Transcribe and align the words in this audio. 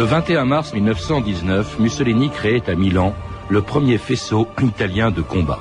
Le 0.00 0.06
21 0.06 0.46
mars 0.46 0.72
1919, 0.72 1.78
Mussolini 1.78 2.30
créait 2.30 2.70
à 2.70 2.74
Milan 2.74 3.14
le 3.50 3.60
premier 3.60 3.98
faisceau 3.98 4.48
italien 4.62 5.10
de 5.10 5.20
combat. 5.20 5.58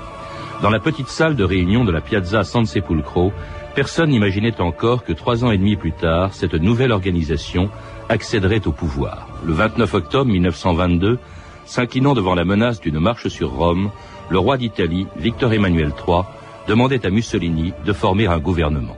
Dans 0.62 0.69
la 0.69 0.79
petite 0.79 1.09
salle 1.09 1.35
de 1.35 1.43
réunion 1.43 1.83
de 1.83 1.92
la 1.92 2.00
Piazza 2.00 2.46
San 2.46 2.66
Sepulcro, 2.66 3.33
personne 3.75 4.12
n'imaginait 4.12 4.62
encore 4.62 5.04
que 5.04 5.12
trois 5.12 5.44
ans 5.44 5.52
et 5.52 5.58
demi 5.58 5.75
plus 5.75 5.92
tard, 5.92 6.33
cette 6.33 6.54
nouvelle 6.54 6.94
organisation 6.94 7.70
accéderait 8.07 8.66
au 8.66 8.71
pouvoir. 8.71 9.28
Le 9.44 9.52
29 9.52 9.94
octobre 9.96 10.32
1922, 10.32 11.20
s'inclinant 11.66 12.14
devant 12.14 12.34
la 12.34 12.46
menace 12.46 12.80
d'une 12.80 13.00
marche 13.02 13.28
sur 13.28 13.52
Rome, 13.52 13.92
le 14.30 14.40
roi 14.40 14.56
d'Italie, 14.56 15.08
Victor 15.18 15.52
Emmanuel 15.52 15.92
III, 16.08 16.21
demandait 16.66 17.06
à 17.06 17.10
Mussolini 17.10 17.74
de 17.84 17.92
former 17.92 18.28
un 18.28 18.40
gouvernement. 18.40 18.96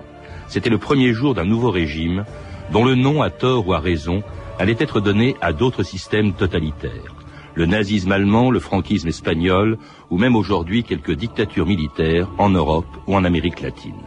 C'était 0.48 0.70
le 0.70 0.78
premier 0.78 1.14
jour 1.14 1.34
d'un 1.34 1.46
nouveau 1.46 1.72
régime 1.72 2.26
dont 2.72 2.86
le 2.86 2.94
nom, 2.94 3.24
à 3.24 3.32
tort 3.32 3.68
ou 3.68 3.74
à 3.74 3.80
raison, 3.80 4.22
allait 4.60 4.76
être 4.80 5.00
donné 5.00 5.36
à 5.42 5.54
d'autres 5.54 5.84
systèmes 5.84 6.34
totalitaires. 6.34 7.16
Le 7.56 7.66
nazisme 7.66 8.12
allemand, 8.12 8.50
le 8.50 8.60
franquisme 8.60 9.10
espagnol, 9.10 9.78
ou 10.10 10.18
même 10.18 10.36
aujourd'hui 10.36 10.84
quelques 10.84 11.12
dictatures 11.14 11.66
militaires 11.66 12.30
en 12.38 12.50
Europe 12.50 12.88
ou 13.08 13.16
en 13.16 13.26
Amérique 13.26 13.62
latine. 13.62 14.06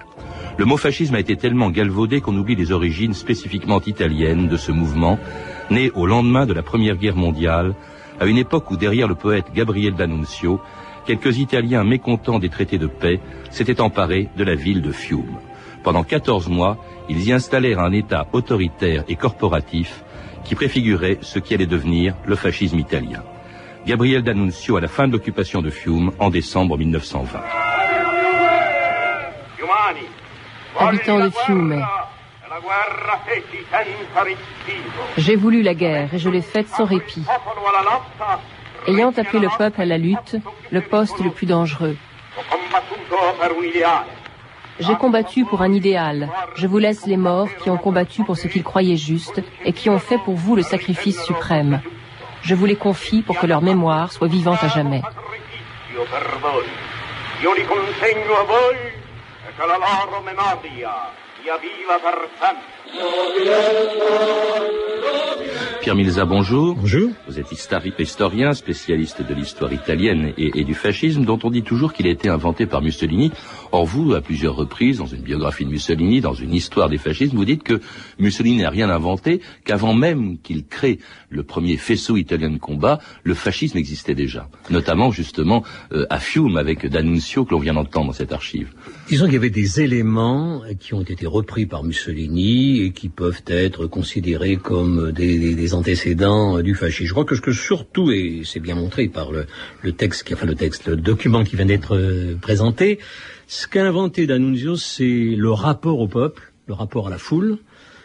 Le 0.57 0.65
mot 0.65 0.77
fascisme 0.77 1.17
a 1.17 1.21
été 1.21 1.37
tellement 1.37 1.71
galvaudé 1.71 2.21
qu'on 2.21 2.37
oublie 2.37 2.55
les 2.55 2.71
origines 2.71 3.13
spécifiquement 3.13 3.81
italiennes 3.81 4.49
de 4.49 4.57
ce 4.57 4.71
mouvement, 4.71 5.19
né 5.71 5.91
au 5.95 6.07
lendemain 6.07 6.47
de 6.47 6.53
la 6.53 6.63
Première 6.63 6.97
Guerre 6.97 7.17
mondiale, 7.17 7.75
à 8.21 8.27
une 8.27 8.39
époque 8.39 8.71
où 8.71 8.77
derrière 8.77 9.09
le 9.09 9.17
poète 9.17 9.47
Gabriel 9.53 9.95
D'Annunzio, 9.95 10.61
quelques 11.07 11.39
Italiens 11.39 11.83
mécontents 11.83 12.39
des 12.39 12.49
traités 12.51 12.79
de 12.79 12.87
paix 12.87 13.19
s'étaient 13.51 13.81
emparés 13.81 14.29
de 14.37 14.45
la 14.45 14.55
ville 14.55 14.81
de 14.81 14.93
Fiume. 14.93 15.39
Pendant 15.83 16.05
14 16.05 16.49
mois, 16.49 16.79
ils 17.09 17.27
y 17.27 17.33
installèrent 17.33 17.81
un 17.81 17.93
État 17.93 18.29
autoritaire 18.33 19.05
et 19.09 19.17
corporatif 19.17 20.04
qui 20.45 20.55
préfigurait 20.55 21.19
ce 21.23 21.39
qui 21.39 21.55
allait 21.55 21.67
devenir 21.67 22.15
le 22.27 22.37
fascisme 22.37 22.79
italien. 22.79 23.23
Gabriel 23.87 24.23
D'Annunzio 24.23 24.77
à 24.77 24.81
la 24.81 24.89
fin 24.89 25.07
de 25.07 25.13
l'occupation 25.13 25.61
de 25.61 25.71
Fiume 25.71 26.13
en 26.19 26.31
décembre 26.31 26.79
1920. 26.79 27.41
Habitants 30.79 31.21
de 31.21 31.31
Fiume, 31.31 31.87
j'ai 35.19 35.37
voulu 35.37 35.63
la 35.63 35.75
guerre 35.75 36.15
et 36.15 36.19
je 36.19 36.29
l'ai 36.29 36.43
faite 36.43 36.69
sans 36.69 36.85
répit. 36.85 37.25
Ayant 38.87 39.13
appelé 39.17 39.41
le 39.41 39.49
peuple 39.57 39.81
à 39.81 39.87
la 39.87 39.99
lutte, 39.99 40.37
le 40.71 40.81
poste 40.81 41.21
le 41.21 41.31
plus 41.31 41.47
dangereux. 41.47 41.97
J'ai 44.81 44.95
combattu 44.97 45.45
pour 45.45 45.63
un 45.63 45.73
idéal. 45.73 46.29
Je 46.57 46.67
vous 46.67 46.79
laisse 46.79 47.07
les 47.07 47.17
morts 47.17 47.49
qui 47.63 47.71
ont 47.71 47.77
combattu 47.77 48.25
pour 48.25 48.37
ce 48.37 48.49
qu'ils 48.49 48.65
croyaient 48.65 48.97
juste 48.97 49.41
et 49.65 49.73
qui 49.73 49.89
ont 49.89 49.99
fait 49.99 50.19
pour 50.19 50.35
vous 50.35 50.57
le 50.57 50.63
sacrifice 50.63 51.23
suprême. 51.25 51.81
Je 52.43 52.55
vous 52.55 52.67
les 52.67 52.77
confie 52.77 53.23
pour 53.23 53.39
que 53.39 53.47
leur 53.47 53.63
mémoire 53.63 54.13
soit 54.13 54.29
vivante 54.29 54.63
à 54.63 54.69
jamais. 54.69 55.03
Pierre 65.85 65.97
Milza, 65.97 66.25
bonjour. 66.25 66.77
Bonjour. 66.77 67.11
Vous 67.29 67.39
êtes 67.39 67.53
historien, 67.53 68.55
spécialiste 68.55 69.21
de 69.21 69.35
l'histoire 69.35 69.71
italienne 69.71 70.33
et, 70.39 70.59
et, 70.59 70.65
du 70.65 70.73
fascisme, 70.73 71.27
dont 71.27 71.39
on 71.43 71.51
dit 71.51 71.63
toujours 71.63 71.93
qu'il 71.93 72.07
a 72.07 72.11
été 72.11 72.31
inventé 72.31 72.65
par 72.65 72.81
Mussolini. 72.81 73.31
Or, 73.71 73.85
vous, 73.85 74.15
à 74.15 74.23
plusieurs 74.23 74.57
reprises, 74.57 74.97
dans 74.97 75.07
une 75.07 75.21
biographie 75.21 75.67
de 75.67 75.69
Mussolini, 75.69 76.23
dans 76.23 76.33
une 76.33 76.55
histoire 76.55 76.89
des 76.89 76.97
fascismes, 76.97 77.37
vous 77.37 77.45
dites 77.45 77.63
que 77.63 77.83
Mussolini 78.19 78.63
n'a 78.63 78.71
rien 78.71 78.89
inventé, 78.89 79.43
qu'avant 79.67 79.93
même 79.93 80.39
qu'il 80.39 80.65
crée 80.65 81.01
le 81.29 81.43
premier 81.43 81.77
faisceau 81.77 82.17
italien 82.17 82.49
de 82.49 82.57
combat, 82.57 82.99
le 83.23 83.35
fascisme 83.35 83.77
existait 83.77 84.15
déjà. 84.15 84.49
Notamment, 84.71 85.11
justement, 85.11 85.65
euh, 85.93 86.07
à 86.09 86.19
Fiume, 86.19 86.57
avec 86.57 86.87
D'Annunzio, 86.87 87.45
que 87.45 87.51
l'on 87.51 87.61
vient 87.61 87.75
d'entendre 87.75 88.07
dans 88.07 88.13
cette 88.15 88.33
archive. 88.33 88.73
Disons 89.07 89.27
qu'il 89.27 89.35
y 89.35 89.37
avait 89.37 89.51
des 89.51 89.83
éléments 89.83 90.63
qui 90.81 90.95
ont 90.95 91.03
été 91.03 91.27
repris 91.27 91.67
par 91.67 91.85
Mussolini 91.85 92.81
et 92.81 92.93
qui 92.93 93.11
peuvent 93.11 93.43
être 93.47 93.87
considérés 93.87 94.57
comme 94.57 95.13
des, 95.13 95.75
antécédents 95.75 96.63
du 96.63 96.75
fascisme. 96.75 97.05
Je 97.05 97.13
crois 97.13 97.27
que 97.27 97.37
ce 97.37 97.43
que 97.43 97.53
surtout, 97.53 98.11
et 98.11 98.43
c'est 98.47 98.61
bien 98.61 98.75
montré 98.75 99.09
par 99.09 99.31
le, 99.31 99.93
texte, 99.93 100.25
enfin 100.33 100.47
le 100.47 100.55
texte, 100.55 100.89
le 100.89 100.97
document 100.97 101.45
qui 101.45 101.55
vient 101.55 101.67
d'être 101.67 101.97
euh, 101.97 102.35
présenté, 102.41 102.99
ce 103.47 103.69
qu'a 103.69 103.85
inventé 103.85 104.27
D'Annunzio, 104.27 104.77
c'est 104.77 105.05
le 105.05 105.51
rapport 105.51 105.99
au 105.99 106.09
peuple, 106.09 106.55
le 106.67 106.73
rapport 106.73 107.09
à 107.09 107.11
la 107.11 107.19
foule, 107.19 107.59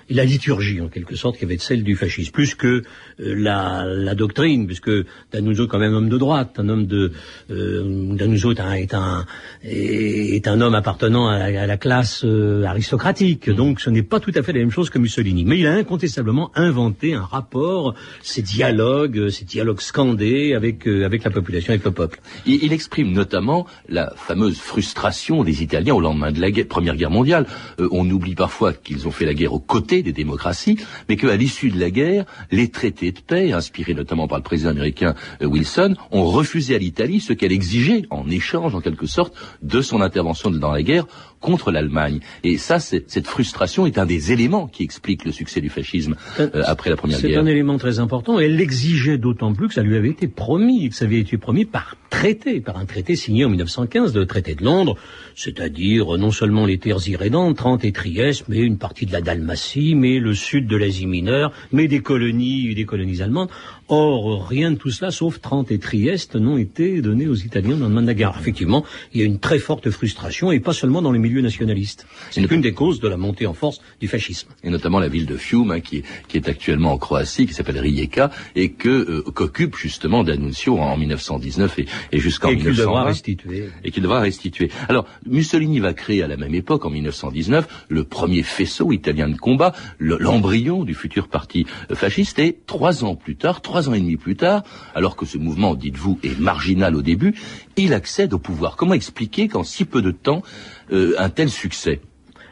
la 0.10 0.26
liturgie 0.26 0.82
en 0.82 0.88
quelque 0.88 1.16
sorte 1.16 1.38
qui 1.38 1.46
avait 1.46 1.58
celle 1.58 1.84
du 1.84 1.96
fascisme, 1.96 2.32
plus 2.32 2.56
que 2.56 2.68
euh, 2.68 2.82
la, 3.20 3.86
la, 3.86 4.16
doctrine, 4.16 4.66
puisque 4.66 4.92
D'Annunzio 5.32 5.66
est 5.66 5.68
quand 5.68 5.80
même 5.80 5.94
un 5.94 5.98
homme 5.98 6.10
de 6.10 6.18
droite, 6.18 6.56
un 6.58 6.70
homme 6.70 6.86
de 6.88 7.12
euh, 7.52 8.16
D'Annunzio 8.16 8.52
est 8.52 8.60
un, 8.60 8.74
est 8.74 8.94
un 8.94 9.26
est 9.64 10.48
un 10.48 10.62
homme 10.62 10.76
appartenant 10.76 11.28
à 11.28 11.38
la, 11.38 11.64
à 11.64 11.66
la 11.68 11.78
classe 11.78 12.24
euh, 12.26 12.64
aristocratique, 12.64 13.48
mmh. 13.48 13.54
donc 13.54 13.80
ce 13.80 13.90
n'est 13.90 14.04
pas 14.04 14.20
tout 14.20 14.32
à 14.36 14.44
fait 14.44 14.54
la 14.54 14.60
même 14.60 14.72
chose 14.72 14.90
que 14.90 15.00
Mussolini, 15.00 15.46
mais 15.46 15.60
il 15.60 15.68
a 15.68 15.74
incontestablement 15.74 16.52
inventé 16.56 17.14
un 17.14 17.24
rapport, 17.24 17.96
ces 18.22 18.42
dialogues, 18.42 19.30
ces 19.30 19.46
dialogues 19.46 19.82
scandés 19.82 20.54
avec 20.54 20.88
euh, 20.88 21.06
avec 21.06 21.24
la 21.24 21.32
population, 21.32 21.72
avec 21.72 21.86
le 21.86 21.92
peuple. 21.92 22.20
Il, 22.46 22.64
il, 22.64 22.74
exprime 22.74 23.12
notamment 23.12 23.66
la 23.88 24.14
fameuse 24.16 24.60
frustration 24.60 25.44
des 25.44 25.64
Italiens 25.64 25.96
au 25.96 26.02
lendemain 26.02 26.32
de 26.32 26.40
la 26.40 26.52
guerre, 26.52 26.68
Première 26.68 26.96
Guerre 26.96 27.12
mondiale. 27.12 27.46
Euh, 27.80 27.88
on 27.92 28.10
oublie 28.10 28.36
parfois 28.36 28.74
qu'ils 28.74 29.08
ont 29.08 29.12
fait 29.12 29.26
la 29.26 29.34
guerre 29.34 29.54
aux 29.54 29.60
côtés 29.60 29.99
des 30.04 30.14
démocraties, 30.14 30.78
mais 31.08 31.16
qu'à 31.16 31.36
l'issue 31.36 31.70
de 31.70 31.80
la 31.80 31.92
guerre, 31.92 32.26
les 32.52 32.70
traités 32.70 33.12
de 33.12 33.20
paix, 33.20 33.52
inspirés 33.52 33.94
notamment 33.94 34.28
par 34.28 34.38
le 34.38 34.44
président 34.44 34.70
américain 34.70 35.16
euh, 35.42 35.46
Wilson, 35.46 35.96
ont 36.12 36.26
refusé 36.26 36.76
à 36.76 36.78
l'Italie 36.78 37.20
ce 37.20 37.34
qu'elle 37.34 37.52
exigeait 37.52 38.04
en 38.10 38.30
échange, 38.30 38.76
en 38.76 38.82
quelque 38.82 39.08
sorte, 39.08 39.34
de 39.62 39.82
son 39.82 40.02
intervention 40.02 40.52
dans 40.52 40.72
la 40.72 40.84
guerre 40.84 41.06
contre 41.40 41.72
l'Allemagne. 41.72 42.20
Et 42.44 42.58
ça, 42.58 42.80
cette 42.80 43.28
frustration 43.28 43.86
est 43.86 43.98
un 43.98 44.06
des 44.06 44.32
éléments 44.32 44.68
qui 44.68 44.84
explique 44.84 45.26
le 45.26 45.32
succès 45.32 45.62
du 45.62 45.70
fascisme 45.70 46.16
euh, 46.40 46.64
après 46.66 46.90
la 46.90 46.96
Première 46.96 47.22
Guerre. 47.22 47.32
C'est 47.32 47.38
un 47.38 47.46
élément 47.46 47.78
très 47.78 48.00
important. 48.00 48.40
Elle 48.40 48.56
l'exigeait 48.56 49.18
d'autant 49.18 49.54
plus 49.54 49.68
que 49.68 49.74
ça 49.74 49.84
lui 49.84 49.96
avait 49.96 50.10
été 50.10 50.28
promis, 50.28 50.90
que 50.90 50.96
ça 50.96 51.06
avait 51.06 51.20
été 51.20 51.38
promis 51.38 51.66
par 51.66 51.96
traité, 52.10 52.60
par 52.60 52.78
un 52.78 52.86
traité 52.86 53.16
signé 53.16 53.46
en 53.46 53.50
1915, 53.50 54.16
le 54.16 54.26
traité 54.26 54.56
de 54.56 54.64
Londres, 54.64 54.98
c'est-à-dire 55.36 56.18
non 56.18 56.32
seulement 56.32 56.66
les 56.66 56.78
terres 56.78 57.08
irrédentes, 57.08 57.58
Trente 57.58 57.86
et 57.86 57.92
Trieste, 57.92 58.46
mais 58.50 58.60
une 58.60 58.78
partie 58.78 59.06
de 59.06 59.12
la 59.12 59.22
Dalmatie, 59.22 59.96
mais 59.96 60.20
le 60.20 60.34
sud 60.34 60.68
de 60.68 60.76
l'Asie 60.76 61.06
mineure, 61.06 61.52
mais 61.72 61.88
des 61.88 62.02
colonies, 62.02 62.74
des 62.74 62.86
colonies 62.86 63.22
allemandes. 63.22 63.50
Or, 63.92 64.48
rien 64.48 64.72
de 64.72 64.78
tout 64.78 64.92
cela, 64.92 65.10
sauf 65.10 65.42
Trente 65.42 65.72
et 65.72 65.80
Trieste, 65.80 66.36
n'ont 66.36 66.60
été 66.60 67.02
donnés 67.02 67.28
aux 67.28 67.36
Italiens 67.36 67.72
dans 67.72 67.76
le 67.76 67.82
lendemain 67.86 68.04
de 68.04 68.08
la 68.08 68.14
guerre. 68.14 68.36
Effectivement, 68.40 68.86
il 69.14 69.20
y 69.20 69.24
a 69.24 69.26
une 69.26 69.40
très 69.40 69.58
forte 69.58 69.90
frustration, 69.90 70.52
et 70.52 70.60
pas 70.60 70.74
seulement 70.74 71.02
dans 71.02 71.12
les 71.12 71.18
milieux 71.18 71.42
nationalistes. 71.42 72.06
C'est 72.30 72.52
une 72.52 72.62
des 72.62 72.74
causes 72.74 73.00
de 73.00 73.08
la 73.08 73.18
montée 73.18 73.48
en 73.48 73.56
force 73.56 73.82
du 74.00 74.08
fascisme. 74.08 74.50
Et 74.64 74.70
notamment 74.70 75.00
la 75.00 75.08
ville 75.08 75.26
de 75.26 75.38
Fiume, 75.38 75.72
hein, 75.72 75.80
qui, 75.80 75.98
est, 75.98 76.04
qui, 76.28 76.38
est, 76.38 76.48
actuellement 76.48 76.94
en 76.94 77.00
Croatie, 77.00 77.48
qui 77.48 77.54
s'appelle 77.54 77.80
Rijeka, 77.80 78.30
et 78.56 78.74
que 78.74 78.90
euh, 78.90 79.22
qu'occupe 79.32 79.76
justement 79.76 80.24
D'Annunzio 80.24 80.78
en 80.78 80.96
1919 80.96 81.80
et, 81.80 81.88
et 82.12 82.20
jusqu'en 82.20 82.50
1920. 82.50 82.70
Et 82.70 82.76
qu'il 82.76 82.86
devra 82.86 83.04
restituer. 83.06 83.70
Et 83.84 83.92
qu'il 83.92 84.04
devra 84.04 84.20
restituer. 84.20 84.70
Alors, 84.88 85.08
Mussolini 85.26 85.80
va 85.80 85.94
créer 85.94 86.22
à 86.22 86.28
la 86.28 86.38
même 86.38 86.54
époque, 86.54 86.86
en 86.86 86.92
1919, 86.92 87.86
le 87.88 88.04
premier 88.04 88.44
faisceau 88.44 88.92
italien 88.92 89.30
de 89.30 89.38
combat, 89.38 89.74
l'embryon 90.00 90.84
du 90.84 90.94
futur 90.94 91.28
parti 91.28 91.66
fasciste, 91.92 92.38
et 92.38 92.60
trois 92.68 93.04
ans 93.04 93.16
plus 93.16 93.36
tard, 93.36 93.62
trois 93.62 93.79
ans 93.88 93.94
et 93.94 94.00
demi 94.00 94.18
plus 94.18 94.36
tard, 94.36 94.64
alors 94.96 95.16
que 95.16 95.26
ce 95.26 95.38
mouvement, 95.38 95.76
dites-vous, 95.76 96.20
est 96.24 96.40
marginal 96.40 96.96
au 96.96 97.02
début, 97.02 97.36
il 97.78 97.94
accède 97.94 98.34
au 98.34 98.40
pouvoir. 98.40 98.76
Comment 98.76 98.94
expliquer 98.94 99.48
qu'en 99.48 99.64
si 99.64 99.86
peu 99.86 100.02
de 100.02 100.12
temps, 100.12 100.44
euh, 100.92 101.14
un 101.18 101.30
tel 101.30 101.50
succès? 101.50 102.02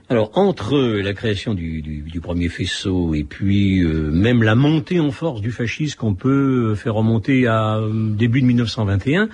Alors 0.10 0.32
entre 0.36 0.78
la 0.78 1.14
création 1.14 1.54
du, 1.54 2.22
premier 2.24 2.48
faisceau 2.48 3.14
et 3.14 3.26
puis 3.26 3.84
euh, 3.84 4.10
même 4.10 4.42
la 4.42 4.56
montée 4.56 5.02
en 5.02 5.12
force 5.12 5.42
du 5.42 5.52
fascisme 5.52 6.00
qu'on 6.00 6.14
peut 6.14 6.76
faire 6.76 6.94
remonter 6.94 7.46
à 7.46 7.76
euh, 7.76 8.16
début 8.16 8.40
de 8.40 8.46
1921, 8.46 9.28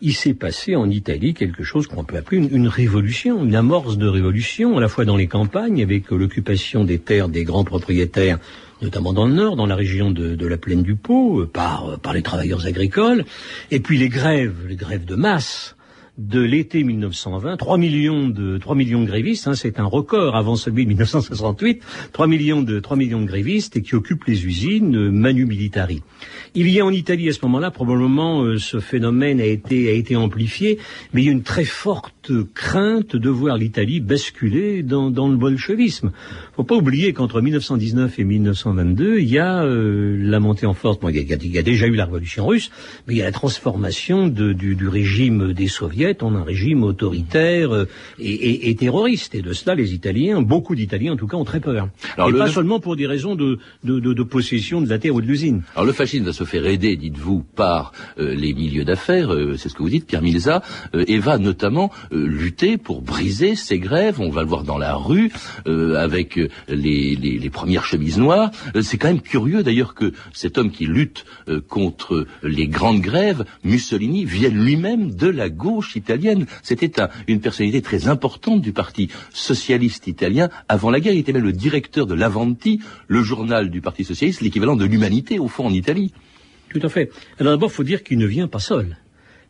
il 0.00 0.14
s'est 0.14 0.32
passé 0.32 0.76
en 0.76 0.88
Italie 0.88 1.34
quelque 1.34 1.62
chose 1.62 1.86
qu'on 1.86 2.04
peut 2.04 2.16
appeler 2.16 2.38
une, 2.38 2.68
révolution, 2.68 3.44
une 3.44 3.54
amorce 3.54 3.98
de 3.98 4.08
révolution, 4.08 4.78
à 4.78 4.80
la 4.80 4.88
fois 4.88 5.04
dans 5.04 5.18
les 5.18 5.26
campagnes 5.26 5.82
avec 5.82 6.10
l'occupation 6.10 6.84
des 6.84 6.98
terres 6.98 7.28
des 7.28 7.44
grands 7.44 7.64
propriétaires 7.64 8.38
notamment 8.84 9.12
dans 9.12 9.26
le 9.26 9.34
nord, 9.34 9.56
dans 9.56 9.66
la 9.66 9.74
région 9.74 10.10
de, 10.10 10.46
la 10.46 10.56
plaine 10.56 10.82
du 10.82 10.94
Pô, 10.94 11.46
par, 11.46 11.98
par 12.00 12.12
les 12.12 12.22
travailleurs 12.22 12.66
agricoles, 12.66 13.24
et 13.70 13.80
puis 13.80 13.98
les 13.98 14.08
grèves, 14.08 14.66
les 14.68 14.76
grèves 14.76 15.04
de 15.04 15.14
masse, 15.14 15.73
de 16.18 16.40
l'été 16.40 16.84
1920, 16.84 17.56
3 17.56 17.76
millions 17.76 18.28
de 18.28 18.56
3 18.58 18.76
millions 18.76 19.00
de 19.00 19.06
grévistes, 19.06 19.48
hein, 19.48 19.54
c'est 19.54 19.80
un 19.80 19.84
record 19.84 20.36
avant 20.36 20.54
celui 20.54 20.84
de 20.84 20.88
1968, 20.90 21.82
3 22.12 22.26
millions 22.28 22.62
de 22.62 22.78
3 22.78 22.96
millions 22.96 23.20
de 23.20 23.26
grévistes 23.26 23.76
et 23.76 23.82
qui 23.82 23.96
occupent 23.96 24.24
les 24.24 24.46
usines 24.46 24.96
euh, 24.96 25.10
Manu 25.10 25.44
Militari. 25.44 26.02
Il 26.54 26.70
y 26.70 26.78
a 26.80 26.86
en 26.86 26.92
Italie 26.92 27.28
à 27.28 27.32
ce 27.32 27.40
moment-là 27.42 27.72
probablement 27.72 28.42
euh, 28.42 28.58
ce 28.58 28.78
phénomène 28.78 29.40
a 29.40 29.44
été 29.44 29.88
a 29.90 29.92
été 29.92 30.14
amplifié, 30.14 30.78
mais 31.12 31.22
il 31.22 31.24
y 31.26 31.28
a 31.28 31.32
une 31.32 31.42
très 31.42 31.64
forte 31.64 32.44
crainte 32.54 33.16
de 33.16 33.28
voir 33.28 33.56
l'Italie 33.56 34.00
basculer 34.00 34.82
dans, 34.82 35.10
dans 35.10 35.28
le 35.28 35.36
bolchevisme. 35.36 36.12
Faut 36.54 36.64
pas 36.64 36.76
oublier 36.76 37.12
qu'entre 37.12 37.40
1919 37.40 38.18
et 38.18 38.24
1922, 38.24 39.18
il 39.18 39.28
y 39.28 39.38
a 39.38 39.64
euh, 39.64 40.16
la 40.18 40.38
montée 40.40 40.66
en 40.66 40.74
force. 40.74 40.98
Bon, 41.00 41.08
il, 41.08 41.16
y 41.16 41.32
a, 41.32 41.36
il, 41.36 41.50
y 41.50 41.58
a, 41.58 41.62
déjà 41.62 41.86
eu 41.86 41.94
la 41.94 42.04
révolution 42.04 42.46
russe, 42.46 42.70
mais 43.06 43.14
il 43.14 43.16
y 43.18 43.22
a 43.22 43.24
la 43.24 43.32
transformation 43.32 44.28
du, 44.28 44.54
du, 44.54 44.88
régime 44.88 45.52
des 45.52 45.66
soviets 45.66 46.03
en 46.22 46.34
un 46.34 46.44
régime 46.44 46.82
autoritaire 46.84 47.74
euh, 47.74 47.88
et, 48.18 48.32
et, 48.32 48.70
et, 48.70 48.74
terroriste. 48.76 49.34
Et 49.34 49.42
de 49.42 49.52
cela, 49.52 49.74
les 49.74 49.94
Italiens, 49.94 50.42
beaucoup 50.42 50.74
d'Italiens 50.74 51.12
en 51.12 51.16
tout 51.16 51.26
cas, 51.26 51.36
ont 51.36 51.44
très 51.44 51.60
peur. 51.60 51.88
Alors, 52.16 52.28
et 52.28 52.32
le, 52.32 52.38
pas 52.38 52.48
seulement 52.48 52.80
pour 52.80 52.96
des 52.96 53.06
raisons 53.06 53.34
de, 53.34 53.58
de, 53.84 54.00
de, 54.00 54.12
de, 54.12 54.22
possession 54.22 54.80
de 54.80 54.88
la 54.88 54.98
terre 54.98 55.14
ou 55.14 55.20
de 55.20 55.26
l'usine. 55.26 55.62
Alors 55.74 55.86
le 55.86 55.92
fascisme 55.92 56.24
va 56.24 56.32
se 56.32 56.44
faire 56.44 56.66
aider, 56.66 56.96
dites-vous, 56.96 57.44
par 57.56 57.92
euh, 58.18 58.34
les 58.34 58.52
milieux 58.52 58.84
d'affaires, 58.84 59.32
euh, 59.32 59.56
c'est 59.56 59.68
ce 59.68 59.74
que 59.74 59.82
vous 59.82 59.90
dites, 59.90 60.06
Pierre 60.06 60.22
Milza, 60.22 60.62
et 60.94 61.18
va 61.18 61.38
notamment 61.38 61.90
lutter 62.10 62.76
pour 62.76 63.02
briser 63.02 63.56
ces 63.56 63.78
grèves. 63.78 64.20
On 64.20 64.30
va 64.30 64.42
le 64.42 64.48
voir 64.48 64.64
dans 64.64 64.78
la 64.78 64.94
rue 64.94 65.32
avec 65.66 66.36
les, 66.68 67.16
les, 67.16 67.38
les, 67.38 67.50
premières 67.50 67.84
chemises 67.84 68.18
noires. 68.18 68.50
c'est 68.82 68.98
quand 68.98 69.08
même 69.08 69.20
curieux 69.20 69.62
d'ailleurs 69.62 69.94
que 69.94 70.12
cet 70.32 70.58
homme 70.58 70.70
qui 70.70 70.86
lutte 70.86 71.24
contre 71.68 72.26
les 72.42 72.68
grandes 72.68 73.00
grèves, 73.00 73.44
Mussolini, 73.64 74.24
vienne 74.24 74.62
lui-même 74.62 75.14
de 75.14 75.28
la 75.28 75.48
gauche 75.48 75.93
italienne. 75.96 76.46
C'était 76.62 76.92
une 77.28 77.40
personnalité 77.40 77.82
très 77.82 78.08
importante 78.08 78.60
du 78.60 78.72
parti 78.72 79.10
socialiste 79.32 80.06
italien 80.06 80.48
avant 80.68 80.90
la 80.90 81.00
guerre. 81.00 81.14
Il 81.14 81.20
était 81.20 81.32
même 81.32 81.44
le 81.44 81.52
directeur 81.52 82.06
de 82.06 82.14
l'Avanti, 82.14 82.80
le 83.08 83.22
journal 83.22 83.70
du 83.70 83.80
parti 83.80 84.04
socialiste, 84.04 84.40
l'équivalent 84.40 84.76
de 84.76 84.84
l'humanité 84.84 85.38
au 85.38 85.48
fond 85.48 85.66
en 85.66 85.72
Italie. 85.72 86.12
Tout 86.70 86.80
à 86.82 86.88
fait. 86.88 87.10
Alors 87.38 87.52
d'abord, 87.52 87.70
il 87.70 87.74
faut 87.74 87.84
dire 87.84 88.02
qu'il 88.02 88.18
ne 88.18 88.26
vient 88.26 88.48
pas 88.48 88.58
seul. 88.58 88.96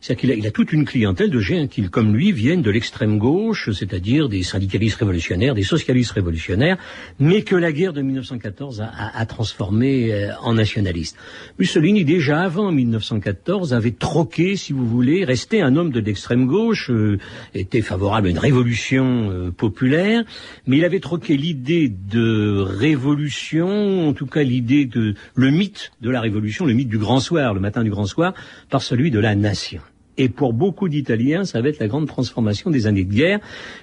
C'est-à-dire 0.05 0.21
qu'il 0.21 0.31
a, 0.31 0.35
il 0.35 0.45
a, 0.45 0.51
toute 0.51 0.71
une 0.71 0.85
clientèle 0.85 1.31
de 1.31 1.39
gens 1.39 1.65
qui, 1.65 1.81
comme 1.89 2.15
lui, 2.15 2.31
viennent 2.31 2.61
de 2.61 2.69
l'extrême 2.69 3.17
gauche, 3.17 3.71
c'est-à-dire 3.71 4.29
des 4.29 4.43
syndicalistes 4.43 4.97
révolutionnaires, 4.97 5.55
des 5.55 5.63
socialistes 5.63 6.11
révolutionnaires, 6.11 6.77
mais 7.17 7.41
que 7.41 7.55
la 7.55 7.71
guerre 7.71 7.91
de 7.91 8.03
1914 8.03 8.81
a, 8.81 8.85
a, 8.85 9.19
a 9.19 9.25
transformé 9.25 10.13
euh, 10.13 10.29
en 10.43 10.53
nationalistes. 10.53 11.17
Mussolini, 11.57 12.05
déjà 12.05 12.41
avant 12.41 12.71
1914, 12.71 13.73
avait 13.73 13.93
troqué, 13.97 14.55
si 14.57 14.73
vous 14.73 14.85
voulez, 14.85 15.25
resté 15.25 15.63
un 15.63 15.75
homme 15.75 15.89
de 15.89 15.99
l'extrême 15.99 16.45
gauche, 16.45 16.91
euh, 16.91 17.17
était 17.55 17.81
favorable 17.81 18.27
à 18.27 18.29
une 18.29 18.37
révolution 18.37 19.31
euh, 19.31 19.49
populaire, 19.49 20.23
mais 20.67 20.77
il 20.77 20.85
avait 20.85 20.99
troqué 20.99 21.35
l'idée 21.35 21.89
de 21.89 22.59
révolution, 22.59 24.07
en 24.07 24.13
tout 24.13 24.27
cas 24.27 24.43
l'idée 24.43 24.85
de 24.85 25.15
le 25.33 25.49
mythe 25.49 25.93
de 26.01 26.11
la 26.11 26.21
révolution, 26.21 26.67
le 26.67 26.73
mythe 26.73 26.89
du 26.89 26.99
grand 26.99 27.19
soir, 27.19 27.55
le 27.55 27.59
matin 27.59 27.83
du 27.83 27.89
grand 27.89 28.05
soir, 28.05 28.35
par 28.69 28.83
celui 28.83 29.09
de 29.09 29.17
la 29.17 29.33
nation. 29.33 29.81
Et 30.17 30.29
pour 30.29 30.53
beaucoup 30.53 30.87
d'Italiens, 30.87 31.43
ça 31.43 31.61
va 31.61 31.69
être 31.69 31.79
la 31.79 31.87
grande 31.87 32.07
transformation 32.07 32.69
des 32.69 32.87
années 32.87 33.03
de 33.03 33.13
guerre. 33.13 33.39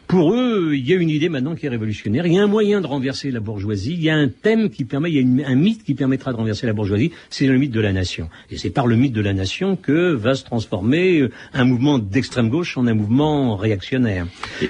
Pour 0.07 0.33
eux, 0.35 0.73
il 0.75 0.89
y 0.89 0.93
a 0.93 0.97
une 0.97 1.11
idée 1.11 1.29
maintenant 1.29 1.55
qui 1.55 1.67
est 1.67 1.69
révolutionnaire. 1.69 2.27
Il 2.27 2.33
y 2.33 2.39
a 2.39 2.43
un 2.43 2.47
moyen 2.47 2.81
de 2.81 2.87
renverser 2.87 3.31
la 3.31 3.41
bourgeoisie. 3.41 3.95
Il 3.95 4.03
y 4.03 4.11
a 4.11 4.17
un 4.17 4.29
thème 4.29 4.71
qui 4.71 4.85
permet, 4.85 5.11
il 5.11 5.41
y 5.41 5.45
a 5.45 5.49
un 5.49 5.55
mythe 5.55 5.85
qui 5.85 5.95
permettra 5.95 6.33
de 6.33 6.37
renverser 6.37 6.67
la 6.67 6.73
bourgeoisie. 6.73 7.13
C'est 7.31 7.47
le 7.47 7.59
mythe 7.59 7.71
de 7.71 7.81
la 7.81 7.93
nation. 7.93 8.29
Et 8.51 8.57
c'est 8.57 8.71
par 8.71 8.87
le 8.87 8.97
mythe 8.97 9.13
de 9.13 9.21
la 9.21 9.35
nation 9.35 9.77
que 9.77 10.13
va 10.13 10.35
se 10.35 10.45
transformer 10.45 11.21
euh, 11.21 11.31
un 11.53 11.65
mouvement 11.65 11.99
d'extrême 11.99 12.49
gauche 12.49 12.77
en 12.77 12.87
un 12.87 12.95
mouvement 12.95 13.57
réactionnaire. 13.57 14.27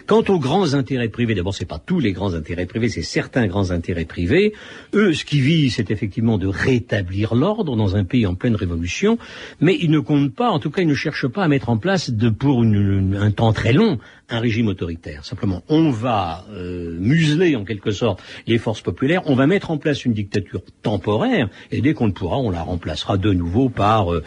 Quant 0.06 0.24
aux 0.28 0.38
grands 0.38 0.74
intérêts 0.74 1.08
privés, 1.08 1.34
d'abord, 1.34 1.54
c'est 1.54 1.64
pas 1.64 1.80
tous 1.84 2.00
les 2.00 2.12
grands 2.12 2.34
intérêts 2.34 2.66
privés, 2.66 2.88
c'est 2.88 3.02
certains 3.02 3.46
grands 3.46 3.70
intérêts 3.70 4.04
privés. 4.04 4.52
Eux, 4.94 5.14
ce 5.14 5.24
qui 5.24 5.40
visent, 5.40 5.74
c'est 5.76 5.90
effectivement 5.90 6.38
de 6.38 6.46
rétablir 6.46 7.34
l'ordre 7.34 7.76
dans 7.76 7.96
un 7.96 8.04
pays 8.04 8.26
en 8.26 8.34
pleine 8.34 8.56
révolution. 8.56 9.18
Mais 9.60 9.76
ils 9.80 9.90
ne 9.90 10.00
comptent 10.00 10.34
pas, 10.34 10.50
en 10.50 10.58
tout 10.58 10.70
cas, 10.70 10.82
ils 10.82 10.88
ne 10.88 10.94
cherchent 10.94 11.28
pas 11.28 11.44
à 11.44 11.48
mettre 11.52 11.68
en 11.68 11.76
place 11.76 12.10
de, 12.10 12.30
pour 12.30 12.62
un 12.62 13.30
temps 13.30 13.52
très 13.52 13.74
long 13.74 13.98
un 14.30 14.40
régime 14.40 14.68
autoritaire. 14.68 15.26
Simplement, 15.26 15.62
on 15.68 15.90
va 15.90 16.46
euh, 16.50 16.96
museler 16.98 17.54
en 17.56 17.64
quelque 17.64 17.90
sorte 17.90 18.22
les 18.46 18.56
forces 18.56 18.80
populaires, 18.80 19.20
on 19.26 19.34
va 19.34 19.46
mettre 19.46 19.70
en 19.70 19.76
place 19.76 20.06
une 20.06 20.14
dictature 20.14 20.62
temporaire, 20.80 21.50
et 21.70 21.82
dès 21.82 21.92
qu'on 21.92 22.06
le 22.06 22.14
pourra, 22.14 22.38
on 22.38 22.50
la 22.50 22.62
remplacera 22.62 23.18
de 23.18 23.32
nouveau 23.34 23.68
par 23.68 24.12
euh, 24.12 24.22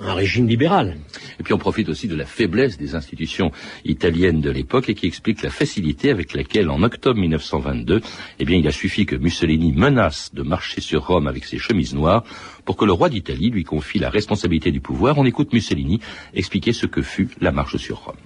un 0.00 0.14
régime 0.14 0.46
libéral. 0.46 0.96
Et 1.38 1.42
puis 1.42 1.54
on 1.54 1.58
profite 1.58 1.88
aussi 1.88 2.08
de 2.08 2.14
la 2.14 2.24
faiblesse 2.24 2.78
des 2.78 2.94
institutions 2.94 3.50
italiennes 3.84 4.40
de 4.40 4.50
l'époque 4.50 4.88
et 4.88 4.94
qui 4.94 5.06
explique 5.06 5.42
la 5.42 5.50
facilité 5.50 6.10
avec 6.10 6.34
laquelle, 6.34 6.70
en 6.70 6.82
octobre 6.82 7.18
1922, 7.18 8.00
eh 8.38 8.44
bien, 8.44 8.56
il 8.56 8.66
a 8.66 8.72
suffi 8.72 9.06
que 9.06 9.16
Mussolini 9.16 9.72
menace 9.72 10.32
de 10.34 10.42
marcher 10.42 10.80
sur 10.80 11.06
Rome 11.06 11.26
avec 11.26 11.44
ses 11.44 11.58
chemises 11.58 11.94
noires 11.94 12.24
pour 12.64 12.76
que 12.76 12.84
le 12.84 12.92
roi 12.92 13.08
d'Italie 13.08 13.50
lui 13.50 13.64
confie 13.64 13.98
la 13.98 14.10
responsabilité 14.10 14.70
du 14.70 14.80
pouvoir. 14.80 15.18
On 15.18 15.24
écoute 15.24 15.52
Mussolini 15.52 16.00
expliquer 16.34 16.72
ce 16.72 16.86
que 16.86 17.02
fut 17.02 17.28
la 17.40 17.52
marche 17.52 17.76
sur 17.76 17.98
Rome. 17.98 18.16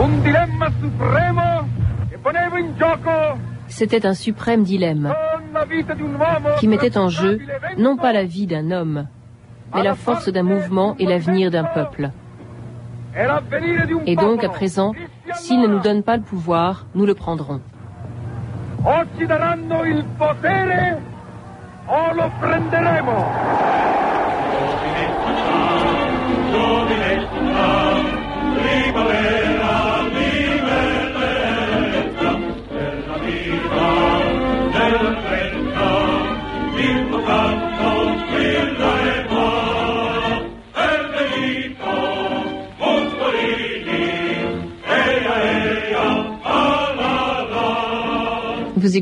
un 0.00 0.22
dilemma 0.22 0.72
supremo 0.80 1.68
che 2.08 2.18
ponevo 2.18 2.56
in 2.56 2.74
gioco 2.76 3.38
c'était 3.66 4.06
un 4.06 4.14
suprême 4.14 4.62
dilemme 4.62 5.12
qui 6.58 6.68
mettait 6.68 6.96
en 6.98 7.08
jeu 7.08 7.38
non 7.78 7.96
pas 7.96 8.12
la 8.12 8.24
vie 8.24 8.46
d'un 8.46 8.70
homme, 8.70 9.06
mais 9.74 9.82
la 9.82 9.94
force 9.94 10.28
d'un 10.28 10.42
mouvement 10.42 10.96
et 10.98 11.06
l'avenir 11.06 11.50
d'un 11.50 11.64
peuple. 11.64 12.10
Et 14.06 14.16
donc, 14.16 14.44
à 14.44 14.48
présent, 14.48 14.92
s'ils 15.34 15.60
ne 15.60 15.66
nous 15.66 15.80
donnent 15.80 16.02
pas 16.02 16.16
le 16.16 16.22
pouvoir, 16.22 16.86
nous 16.94 17.06
le 17.06 17.14
prendrons. 17.14 17.60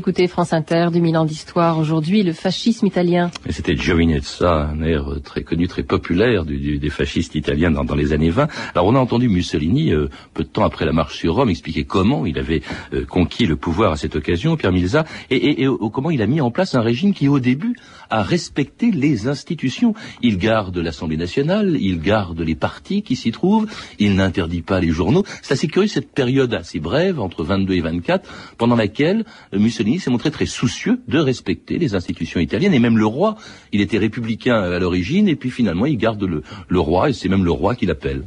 Écoutez 0.09 0.27
France 0.27 0.53
Inter, 0.53 0.87
2000 0.91 1.17
ans 1.17 1.25
d'histoire. 1.25 1.77
Aujourd'hui, 1.77 2.23
le 2.23 2.33
fascisme 2.33 2.87
italien. 2.87 3.29
C'était 3.51 3.75
Giovinezza, 3.75 4.71
un 4.71 4.81
air 4.81 5.05
très 5.23 5.43
connu, 5.43 5.67
très 5.67 5.83
populaire 5.83 6.45
du, 6.45 6.57
du, 6.57 6.79
des 6.79 6.89
fascistes 6.89 7.35
italiens 7.35 7.69
dans, 7.69 7.83
dans, 7.83 7.93
les 7.93 8.11
années 8.11 8.31
20. 8.31 8.47
Alors 8.73 8.87
on 8.87 8.95
a 8.95 8.99
entendu 8.99 9.29
Mussolini, 9.29 9.91
euh, 9.91 10.09
peu 10.33 10.43
de 10.43 10.49
temps 10.49 10.63
après 10.63 10.87
la 10.87 10.93
marche 10.93 11.15
sur 11.15 11.35
Rome, 11.35 11.51
expliquer 11.51 11.83
comment 11.83 12.25
il 12.25 12.39
avait 12.39 12.63
euh, 12.91 13.05
conquis 13.05 13.45
le 13.45 13.55
pouvoir 13.55 13.91
à 13.91 13.97
cette 13.97 14.15
occasion, 14.15 14.57
Pierre 14.57 14.71
Milza, 14.71 15.05
et, 15.29 15.35
et, 15.35 15.65
et, 15.65 15.67
comment 15.93 16.09
il 16.09 16.23
a 16.23 16.27
mis 16.27 16.41
en 16.41 16.49
place 16.49 16.73
un 16.73 16.81
régime 16.81 17.13
qui, 17.13 17.27
au 17.27 17.39
début, 17.39 17.75
a 18.09 18.23
respecté 18.23 18.89
les 18.89 19.27
institutions. 19.27 19.93
Il 20.23 20.39
garde 20.39 20.75
l'Assemblée 20.79 21.17
nationale, 21.17 21.77
il 21.79 21.99
garde 21.99 22.39
les 22.39 22.55
partis 22.55 23.03
qui 23.03 23.15
s'y 23.15 23.31
trouvent, 23.31 23.67
il 23.99 24.15
n'interdit 24.15 24.63
pas 24.63 24.79
les 24.79 24.89
journaux. 24.89 25.23
C'est 25.43 25.53
assez 25.53 25.67
curieux 25.67 25.87
cette 25.87 26.11
période 26.11 26.51
assez 26.55 26.79
brève, 26.79 27.19
entre 27.19 27.43
22 27.43 27.75
et 27.75 27.81
24, 27.81 28.27
pendant 28.57 28.75
laquelle 28.75 29.23
euh, 29.53 29.59
S'est 29.99 30.11
montré 30.11 30.31
très 30.31 30.45
soucieux 30.45 31.01
de 31.09 31.19
respecter 31.19 31.77
les 31.77 31.93
institutions 31.93 32.39
italiennes 32.39 32.73
et 32.73 32.79
même 32.79 32.97
le 32.97 33.05
roi. 33.05 33.35
Il 33.73 33.81
était 33.81 33.97
républicain 33.97 34.55
à 34.55 34.79
l'origine 34.79 35.27
et 35.27 35.35
puis 35.35 35.49
finalement 35.49 35.85
il 35.85 35.97
garde 35.97 36.23
le, 36.23 36.79
roi 36.79 37.09
et 37.09 37.13
c'est 37.13 37.27
même 37.27 37.43
le 37.43 37.51
roi 37.51 37.75
qui 37.75 37.85
l'appelle. 37.85 38.23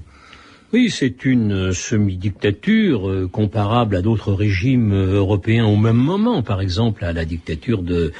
Oui, 0.74 0.90
c'est 0.90 1.24
une 1.24 1.72
semi-dictature 1.72 3.08
euh, 3.08 3.28
comparable 3.30 3.96
à 3.96 4.02
d'autres 4.02 4.32
régimes 4.32 4.92
euh, 4.92 5.16
européens 5.16 5.66
au 5.66 5.76
même 5.76 5.96
moment, 5.96 6.42
par 6.42 6.62
exemple 6.62 7.04
à 7.04 7.12
la 7.12 7.26
dictature 7.26 7.82
de 7.82 7.94
euh, 7.94 8.12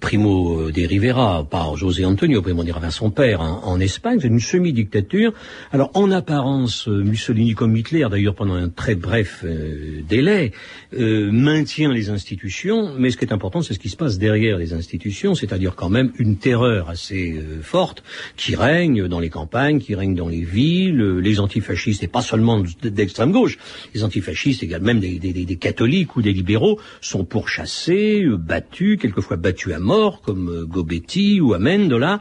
Primo 0.00 0.70
de 0.70 0.86
Rivera, 0.86 1.44
par 1.48 1.76
José 1.76 2.04
Antonio 2.04 2.42
Primo 2.42 2.64
de 2.64 2.72
Rivera, 2.72 2.90
son 2.90 3.10
père, 3.10 3.40
en, 3.40 3.64
en 3.64 3.80
Espagne. 3.80 4.18
C'est 4.20 4.28
une 4.28 4.40
semi-dictature. 4.40 5.32
Alors, 5.72 5.90
en 5.94 6.10
apparence, 6.10 6.88
euh, 6.88 7.02
Mussolini 7.02 7.54
comme 7.54 7.76
Hitler, 7.76 8.06
d'ailleurs 8.10 8.34
pendant 8.34 8.54
un 8.54 8.68
très 8.68 8.94
bref 8.94 9.42
euh, 9.44 10.02
délai, 10.08 10.52
euh, 10.94 11.30
maintient 11.32 11.92
les 11.92 12.10
institutions, 12.10 12.94
mais 12.98 13.10
ce 13.10 13.16
qui 13.16 13.24
est 13.24 13.32
important, 13.32 13.62
c'est 13.62 13.74
ce 13.74 13.78
qui 13.78 13.88
se 13.88 13.96
passe 13.96 14.18
derrière 14.18 14.58
les 14.58 14.72
institutions, 14.72 15.34
c'est-à-dire 15.34 15.74
quand 15.74 15.88
même 15.88 16.12
une 16.18 16.36
terreur 16.36 16.88
assez 16.88 17.32
euh, 17.32 17.62
forte 17.62 18.02
qui 18.36 18.54
règne 18.54 19.08
dans 19.08 19.20
les 19.20 19.30
campagnes, 19.30 19.80
qui 19.80 19.94
règne 19.94 20.14
dans 20.14 20.28
les 20.28 20.42
villes, 20.42 21.18
les 21.18 21.40
antifascistes, 21.40 22.02
et 22.02 22.08
pas 22.08 22.22
seulement 22.22 22.62
d'extrême 22.82 23.32
gauche, 23.32 23.58
les 23.94 24.04
antifascistes, 24.04 24.62
également 24.62 24.82
même 24.82 25.00
des, 25.00 25.58
catholiques 25.60 26.16
ou 26.16 26.22
des 26.22 26.32
libéraux, 26.32 26.80
sont 27.00 27.24
pourchassés, 27.24 28.24
battus, 28.38 28.98
quelquefois 28.98 29.36
battus 29.36 29.71
à 29.72 29.78
mort, 29.78 30.20
comme 30.22 30.48
euh, 30.48 30.64
Gobetti 30.64 31.40
ou 31.40 31.54
Amendola. 31.54 32.20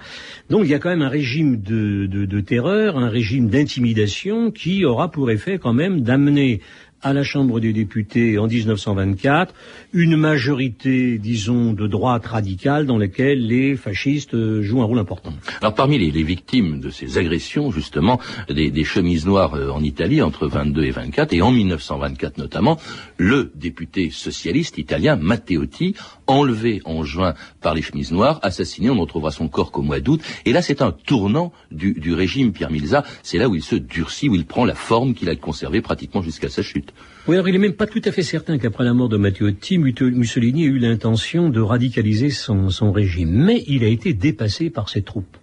Donc 0.50 0.62
il 0.66 0.70
y 0.70 0.74
a 0.74 0.80
quand 0.80 0.90
même 0.90 1.02
un 1.02 1.10
régime 1.10 1.62
de, 1.62 2.06
de, 2.06 2.42
terreur, 2.42 2.98
un 2.98 3.10
régime 3.10 3.50
d'intimidation 3.50 4.52
qui 4.52 4.86
aura 4.86 5.12
pour 5.12 5.32
effet 5.32 5.58
quand 5.58 5.74
même 5.74 6.02
d'amener 6.02 6.62
à 7.02 7.14
la 7.14 7.24
Chambre 7.24 7.60
des 7.60 7.74
députés 7.74 8.38
en 8.38 8.48
1924 8.48 9.54
une 9.94 10.16
majorité, 10.16 11.18
disons, 11.18 11.74
de 11.74 11.88
droite 11.88 12.26
radicale 12.28 12.86
dans 12.86 12.98
laquelle 12.98 13.46
les 13.48 13.76
fascistes 13.76 14.34
euh, 14.34 14.62
jouent 14.62 14.82
un 14.82 14.86
rôle 14.86 15.00
important. 15.00 15.34
Alors 15.62 15.74
parmi 15.74 15.98
les, 15.98 16.12
les 16.12 16.24
victimes 16.24 16.80
de 16.80 16.90
ces 16.90 17.18
agressions, 17.18 17.72
justement, 17.72 18.20
des, 18.50 18.70
des, 18.70 18.84
chemises 18.84 19.26
noires 19.26 19.56
euh, 19.56 19.70
en 19.70 19.84
Italie 19.84 20.22
entre 20.22 20.48
22 20.48 20.84
et 20.84 20.92
24, 20.92 21.34
et 21.34 21.42
en 21.42 21.52
1924 21.52 22.38
notamment, 22.38 22.78
le 23.18 23.52
député 23.56 24.10
socialiste 24.12 24.78
italien 24.78 25.16
Matteotti, 25.16 25.96
enlevé 26.32 26.82
en 26.86 27.04
juin 27.04 27.34
par 27.62 27.74
les 27.74 27.82
chemises 27.82 28.12
noires, 28.12 28.40
assassiné, 28.42 28.90
on 28.90 28.96
ne 28.96 29.02
retrouvera 29.02 29.32
son 29.32 29.48
corps 29.48 29.72
qu'au 29.72 29.82
mois 29.82 30.00
d'août, 30.00 30.22
et 30.46 30.54
là 30.54 30.62
c'est 30.62 30.82
un 30.82 30.92
tournant 30.92 31.52
du, 31.72 31.94
du 31.94 32.14
régime 32.14 32.54
Pierre 32.54 32.72
Milza, 32.72 33.04
c'est 33.24 33.38
là 33.38 33.50
où 33.50 33.56
il 33.56 33.64
se 33.64 33.76
durcit, 33.76 34.30
où 34.30 34.36
il 34.36 34.46
prend 34.46 34.66
la 34.66 34.76
forme 34.76 35.14
qu'il 35.14 35.30
a 35.30 35.36
conservée 35.36 35.82
pratiquement 35.82 36.22
jusqu'à 36.22 36.50
sa 36.50 36.62
chute. 36.62 36.94
Oui, 37.28 37.36
alors 37.36 37.48
il 37.48 37.54
est 37.54 37.60
même 37.60 37.74
pas 37.74 37.86
tout 37.86 38.02
à 38.04 38.12
fait 38.12 38.24
certain 38.24 38.58
qu'après 38.58 38.84
la 38.84 38.96
mort 38.96 39.08
de 39.08 39.16
Matteotti, 39.16 39.78
Mussolini 39.78 40.64
ait 40.64 40.68
eu 40.68 40.80
l'intention 40.80 41.50
de 41.50 41.62
radicaliser 41.62 42.32
son, 42.32 42.70
son 42.72 42.92
régime. 42.92 43.30
Mais 43.30 43.64
il 43.68 43.84
a 43.84 43.88
été 43.88 44.14
dépassé 44.14 44.72
par 44.72 44.90
ses 44.90 45.04
troupes. 45.04 45.38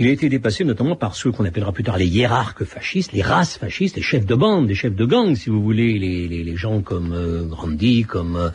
Il 0.00 0.06
a 0.06 0.10
été 0.10 0.28
dépassé 0.28 0.62
notamment 0.62 0.94
par 0.94 1.16
ceux 1.16 1.32
qu'on 1.32 1.44
appellera 1.44 1.72
plus 1.72 1.82
tard 1.82 1.98
les 1.98 2.06
hiérarques 2.06 2.62
fascistes, 2.62 3.12
les 3.12 3.22
races 3.22 3.58
fascistes, 3.58 3.96
les 3.96 4.02
chefs 4.02 4.26
de 4.26 4.36
bande, 4.36 4.68
les 4.68 4.76
chefs 4.76 4.94
de 4.94 5.04
gang, 5.04 5.34
si 5.34 5.50
vous 5.50 5.60
voulez, 5.60 5.98
les, 5.98 6.28
les, 6.28 6.44
les 6.44 6.56
gens 6.56 6.82
comme 6.82 7.12
euh, 7.12 7.42
Grandi, 7.42 8.04
comme 8.04 8.36
euh, 8.36 8.50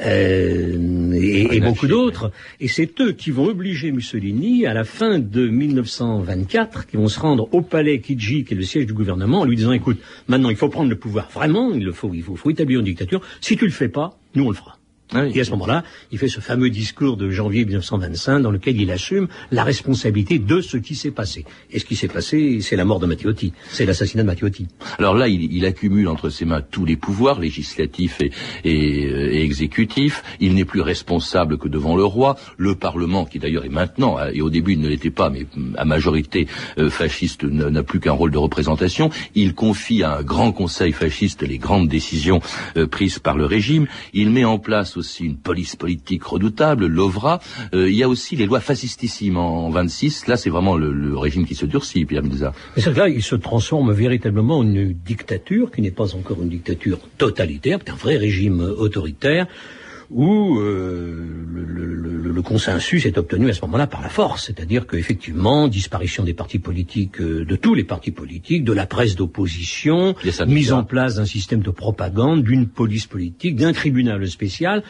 euh 0.00 1.12
et, 1.12 1.56
et 1.56 1.60
beaucoup 1.60 1.86
d'autres. 1.86 2.32
Et 2.58 2.66
c'est 2.66 3.00
eux 3.00 3.12
qui 3.12 3.30
vont 3.30 3.46
obliger 3.46 3.92
Mussolini, 3.92 4.66
à 4.66 4.74
la 4.74 4.82
fin 4.82 5.20
de 5.20 5.46
1924, 5.46 6.88
qui 6.88 6.96
vont 6.96 7.06
se 7.06 7.20
rendre 7.20 7.48
au 7.52 7.62
palais 7.62 8.00
Kidji, 8.00 8.42
qui 8.42 8.54
est 8.54 8.56
le 8.56 8.64
siège 8.64 8.86
du 8.86 8.92
gouvernement, 8.92 9.42
en 9.42 9.44
lui 9.44 9.54
disant, 9.54 9.70
écoute, 9.70 10.00
maintenant 10.26 10.50
il 10.50 10.56
faut 10.56 10.68
prendre 10.68 10.90
le 10.90 10.96
pouvoir 10.96 11.30
vraiment, 11.32 11.70
il 11.72 11.84
le 11.84 11.92
faut, 12.00 12.14
il 12.14 12.22
faut, 12.22 12.36
faut 12.36 12.50
établir 12.50 12.80
une 12.80 12.86
dictature. 12.86 13.20
Si 13.40 13.56
tu 13.56 13.66
le 13.66 13.72
fais 13.72 13.88
pas, 13.88 14.18
nous 14.34 14.44
on 14.44 14.50
le 14.50 14.56
fera. 14.56 14.79
Ah 15.12 15.26
et 15.26 15.40
à 15.40 15.44
ce 15.44 15.50
moment-là, 15.50 15.82
il 16.12 16.18
fait 16.18 16.28
ce 16.28 16.40
fameux 16.40 16.70
discours 16.70 17.16
de 17.16 17.30
janvier 17.30 17.64
1925 17.64 18.40
dans 18.40 18.50
lequel 18.52 18.80
il 18.80 18.90
assume 18.92 19.26
la 19.50 19.64
responsabilité 19.64 20.38
de 20.38 20.60
ce 20.60 20.76
qui 20.76 20.94
s'est 20.94 21.10
passé. 21.10 21.44
Et 21.72 21.80
ce 21.80 21.84
qui 21.84 21.96
s'est 21.96 22.08
passé, 22.08 22.60
c'est 22.60 22.76
la 22.76 22.84
mort 22.84 23.00
de 23.00 23.06
Matteotti, 23.06 23.52
c'est 23.70 23.86
l'assassinat 23.86 24.22
de 24.22 24.28
Matteotti. 24.28 24.68
Alors 24.98 25.14
là, 25.14 25.26
il, 25.26 25.52
il, 25.52 25.66
accumule 25.66 26.06
entre 26.06 26.30
ses 26.30 26.44
mains 26.44 26.62
tous 26.62 26.84
les 26.84 26.96
pouvoirs 26.96 27.40
législatifs 27.40 28.20
et, 28.20 28.30
et, 28.64 29.06
euh, 29.06 29.32
et 29.32 29.42
exécutifs. 29.42 30.22
Il 30.38 30.54
n'est 30.54 30.64
plus 30.64 30.80
responsable 30.80 31.58
que 31.58 31.68
devant 31.68 31.96
le 31.96 32.04
roi. 32.04 32.36
Le 32.56 32.76
Parlement, 32.76 33.24
qui 33.24 33.40
d'ailleurs 33.40 33.64
est 33.64 33.68
maintenant, 33.68 34.16
hein, 34.16 34.30
et 34.32 34.42
au 34.42 34.50
début 34.50 34.74
il 34.74 34.80
ne 34.80 34.88
l'était 34.88 35.10
pas, 35.10 35.28
mais 35.28 35.46
à 35.76 35.84
majorité 35.84 36.46
euh, 36.78 36.88
fasciste, 36.88 37.42
n'a 37.42 37.82
plus 37.82 37.98
qu'un 37.98 38.12
rôle 38.12 38.30
de 38.30 38.38
représentation. 38.38 39.10
Il 39.34 39.54
confie 39.54 40.04
à 40.04 40.18
un 40.18 40.22
grand 40.22 40.52
conseil 40.52 40.92
fasciste 40.92 41.42
les 41.42 41.58
grandes 41.58 41.88
décisions 41.88 42.40
euh, 42.76 42.86
prises 42.86 43.18
par 43.18 43.36
le 43.36 43.46
régime. 43.46 43.86
Il 44.12 44.30
met 44.30 44.44
en 44.44 44.58
place 44.58 44.99
aussi 45.00 45.24
une 45.24 45.36
police 45.36 45.74
politique 45.74 46.22
redoutable, 46.24 46.86
l'OVRA. 46.86 47.40
Euh, 47.74 47.90
il 47.90 47.96
y 47.96 48.02
a 48.02 48.08
aussi 48.08 48.36
les 48.36 48.46
lois 48.46 48.60
fascistissimes 48.60 49.36
en, 49.36 49.68
26. 49.70 50.28
Là, 50.28 50.36
c'est 50.36 50.50
vraiment 50.50 50.76
le, 50.76 51.16
régime 51.18 51.44
qui 51.44 51.54
se 51.54 51.66
durcit, 51.66 52.04
Pierre 52.04 52.22
Milza. 52.22 52.52
Mais 52.76 52.82
c'est 52.82 52.96
là, 52.96 53.08
il 53.08 53.22
se 53.22 53.34
transforme 53.34 53.92
véritablement 53.92 54.58
en 54.58 54.62
une 54.62 54.92
dictature 54.92 55.70
qui 55.70 55.82
n'est 55.82 55.90
pas 55.90 56.14
encore 56.14 56.42
une 56.42 56.48
dictature 56.48 56.98
totalitaire, 57.18 57.78
c'est 57.84 57.90
un 57.90 57.96
vrai 57.96 58.16
régime 58.16 58.60
autoritaire 58.60 59.46
où 60.10 60.58
euh, 60.58 61.24
le, 61.52 61.64
le, 61.64 62.32
le, 62.32 62.42
consensus 62.42 63.06
est 63.06 63.16
obtenu 63.16 63.48
à 63.48 63.52
ce 63.52 63.60
moment-là 63.62 63.86
par 63.86 64.02
la 64.02 64.08
force, 64.08 64.46
c'est-à-dire 64.46 64.86
qu'effectivement, 64.86 65.68
disparition 65.68 66.24
des 66.24 66.34
partis 66.34 66.58
politiques, 66.58 67.20
euh, 67.20 67.44
de 67.44 67.56
tous 67.56 67.74
les 67.74 67.84
partis 67.84 68.10
politiques, 68.10 68.64
de 68.64 68.72
la 68.72 68.86
presse 68.86 69.14
d'opposition, 69.14 70.16
mise 70.46 70.72
en 70.72 70.82
place 70.82 71.16
d'un 71.16 71.26
système 71.26 71.60
de 71.60 71.70
propagande, 71.70 72.42
d'une 72.42 72.66
police 72.66 73.06
politique, 73.06 73.56
d'un 73.56 73.72
tribunal 73.72 74.26
spécial 74.28 74.82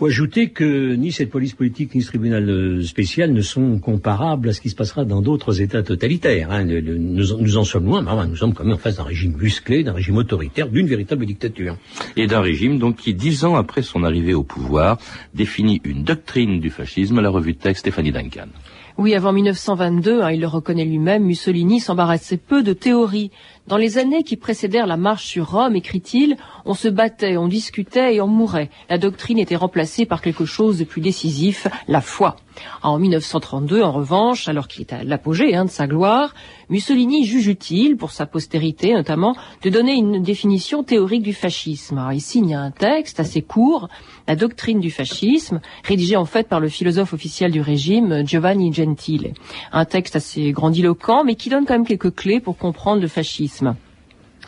faut 0.00 0.06
ajouter 0.06 0.48
que 0.48 0.94
ni 0.94 1.12
cette 1.12 1.28
police 1.28 1.52
politique 1.52 1.94
ni 1.94 2.00
ce 2.00 2.08
tribunal 2.08 2.48
euh, 2.48 2.82
spécial 2.82 3.34
ne 3.34 3.42
sont 3.42 3.78
comparables 3.78 4.48
à 4.48 4.54
ce 4.54 4.62
qui 4.62 4.70
se 4.70 4.74
passera 4.74 5.04
dans 5.04 5.20
d'autres 5.20 5.60
États 5.60 5.82
totalitaires. 5.82 6.50
Hein. 6.50 6.64
nous, 6.64 7.56
en 7.58 7.64
sommes 7.64 7.84
loin, 7.84 8.00
mais 8.00 8.26
nous 8.26 8.36
sommes 8.36 8.54
quand 8.54 8.64
même 8.64 8.76
en 8.76 8.78
face 8.78 8.96
d'un 8.96 9.02
régime 9.02 9.36
musclé, 9.36 9.84
d'un 9.84 9.92
régime 9.92 10.16
autoritaire, 10.16 10.70
d'une 10.70 10.86
véritable 10.86 11.26
dictature. 11.26 11.76
Et 12.16 12.26
d'un 12.26 12.40
régime 12.40 12.78
donc 12.78 12.96
qui, 12.96 13.12
dix 13.12 13.44
ans 13.44 13.56
après 13.56 13.82
son 13.82 14.02
arrivée 14.02 14.32
au 14.32 14.42
pouvoir, 14.42 14.96
définit 15.34 15.82
une 15.84 16.02
doctrine 16.02 16.60
du 16.60 16.70
fascisme, 16.70 17.20
la 17.20 17.28
revue 17.28 17.52
de 17.52 17.58
texte 17.58 17.80
Stéphanie 17.80 18.10
Duncan. 18.10 18.48
Oui, 18.96 19.14
avant 19.14 19.32
1922, 19.32 20.22
hein, 20.22 20.30
il 20.30 20.40
le 20.40 20.46
reconnaît 20.46 20.84
lui-même, 20.84 21.24
Mussolini 21.24 21.80
s'embarrassait 21.80 22.36
peu 22.38 22.62
de 22.62 22.72
théorie. 22.72 23.30
Dans 23.70 23.76
les 23.76 23.98
années 23.98 24.24
qui 24.24 24.36
précédèrent 24.36 24.88
la 24.88 24.96
marche 24.96 25.26
sur 25.26 25.52
Rome, 25.52 25.76
écrit-il, 25.76 26.36
on 26.64 26.74
se 26.74 26.88
battait, 26.88 27.36
on 27.36 27.46
discutait 27.46 28.16
et 28.16 28.20
on 28.20 28.26
mourait. 28.26 28.68
La 28.88 28.98
doctrine 28.98 29.38
était 29.38 29.54
remplacée 29.54 30.06
par 30.06 30.22
quelque 30.22 30.44
chose 30.44 30.76
de 30.76 30.82
plus 30.82 31.00
décisif, 31.00 31.68
la 31.86 32.00
foi. 32.00 32.34
En 32.82 32.98
1932, 32.98 33.80
en 33.80 33.92
revanche, 33.92 34.48
alors 34.48 34.66
qu'il 34.66 34.82
est 34.82 34.92
à 34.92 35.04
l'apogée 35.04 35.54
hein, 35.54 35.66
de 35.66 35.70
sa 35.70 35.86
gloire, 35.86 36.34
Mussolini 36.68 37.24
juge 37.24 37.46
utile, 37.46 37.96
pour 37.96 38.10
sa 38.10 38.26
postérité 38.26 38.92
notamment, 38.92 39.36
de 39.62 39.70
donner 39.70 39.94
une 39.94 40.20
définition 40.20 40.82
théorique 40.82 41.22
du 41.22 41.32
fascisme. 41.32 41.98
Alors, 41.98 42.12
il 42.12 42.20
signe 42.20 42.54
un 42.56 42.72
texte 42.72 43.20
assez 43.20 43.40
court, 43.40 43.88
La 44.26 44.36
doctrine 44.36 44.78
du 44.78 44.90
fascisme, 44.90 45.60
rédigé 45.84 46.16
en 46.16 46.24
fait 46.24 46.48
par 46.48 46.60
le 46.60 46.68
philosophe 46.68 47.14
officiel 47.14 47.50
du 47.50 47.60
régime, 47.60 48.24
Giovanni 48.24 48.72
Gentile. 48.72 49.32
Un 49.72 49.84
texte 49.84 50.14
assez 50.14 50.52
grandiloquent, 50.52 51.24
mais 51.24 51.34
qui 51.34 51.48
donne 51.50 51.66
quand 51.66 51.74
même 51.74 51.86
quelques 51.86 52.14
clés 52.14 52.40
pour 52.40 52.56
comprendre 52.56 53.00
le 53.00 53.08
fascisme. 53.08 53.59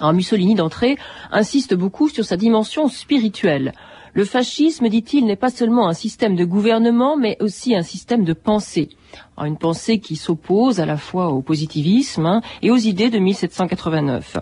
Alors 0.00 0.12
Mussolini 0.12 0.54
d'entrée 0.54 0.96
insiste 1.30 1.74
beaucoup 1.74 2.08
sur 2.08 2.24
sa 2.24 2.36
dimension 2.36 2.88
spirituelle. 2.88 3.72
Le 4.14 4.24
fascisme, 4.24 4.88
dit-il, 4.88 5.24
n'est 5.24 5.36
pas 5.36 5.50
seulement 5.50 5.88
un 5.88 5.94
système 5.94 6.36
de 6.36 6.44
gouvernement, 6.44 7.16
mais 7.16 7.36
aussi 7.40 7.74
un 7.74 7.82
système 7.82 8.24
de 8.24 8.34
pensée 8.34 8.90
une 9.46 9.56
pensée 9.56 9.98
qui 9.98 10.16
s'oppose 10.16 10.80
à 10.80 10.86
la 10.86 10.96
fois 10.96 11.28
au 11.28 11.42
positivisme 11.42 12.26
hein, 12.26 12.42
et 12.62 12.70
aux 12.70 12.76
idées 12.76 13.10
de 13.10 13.18
1789. 13.18 14.38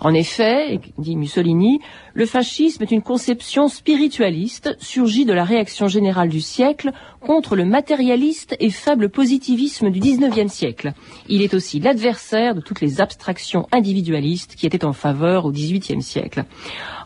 En 0.00 0.14
effet, 0.14 0.80
dit 0.98 1.16
Mussolini, 1.16 1.80
le 2.14 2.26
fascisme 2.26 2.82
est 2.82 2.90
une 2.90 3.02
conception 3.02 3.68
spiritualiste 3.68 4.76
surgie 4.78 5.24
de 5.24 5.32
la 5.32 5.44
réaction 5.44 5.88
générale 5.88 6.28
du 6.28 6.40
siècle 6.40 6.92
contre 7.20 7.56
le 7.56 7.64
matérialiste 7.64 8.56
et 8.60 8.70
faible 8.70 9.08
positivisme 9.08 9.90
du 9.90 10.00
XIXe 10.00 10.52
siècle. 10.52 10.92
Il 11.28 11.42
est 11.42 11.54
aussi 11.54 11.80
l'adversaire 11.80 12.54
de 12.54 12.60
toutes 12.60 12.80
les 12.80 13.00
abstractions 13.00 13.66
individualistes 13.72 14.56
qui 14.56 14.66
étaient 14.66 14.84
en 14.84 14.92
faveur 14.92 15.46
au 15.46 15.52
XVIIIe 15.52 16.02
siècle. 16.02 16.44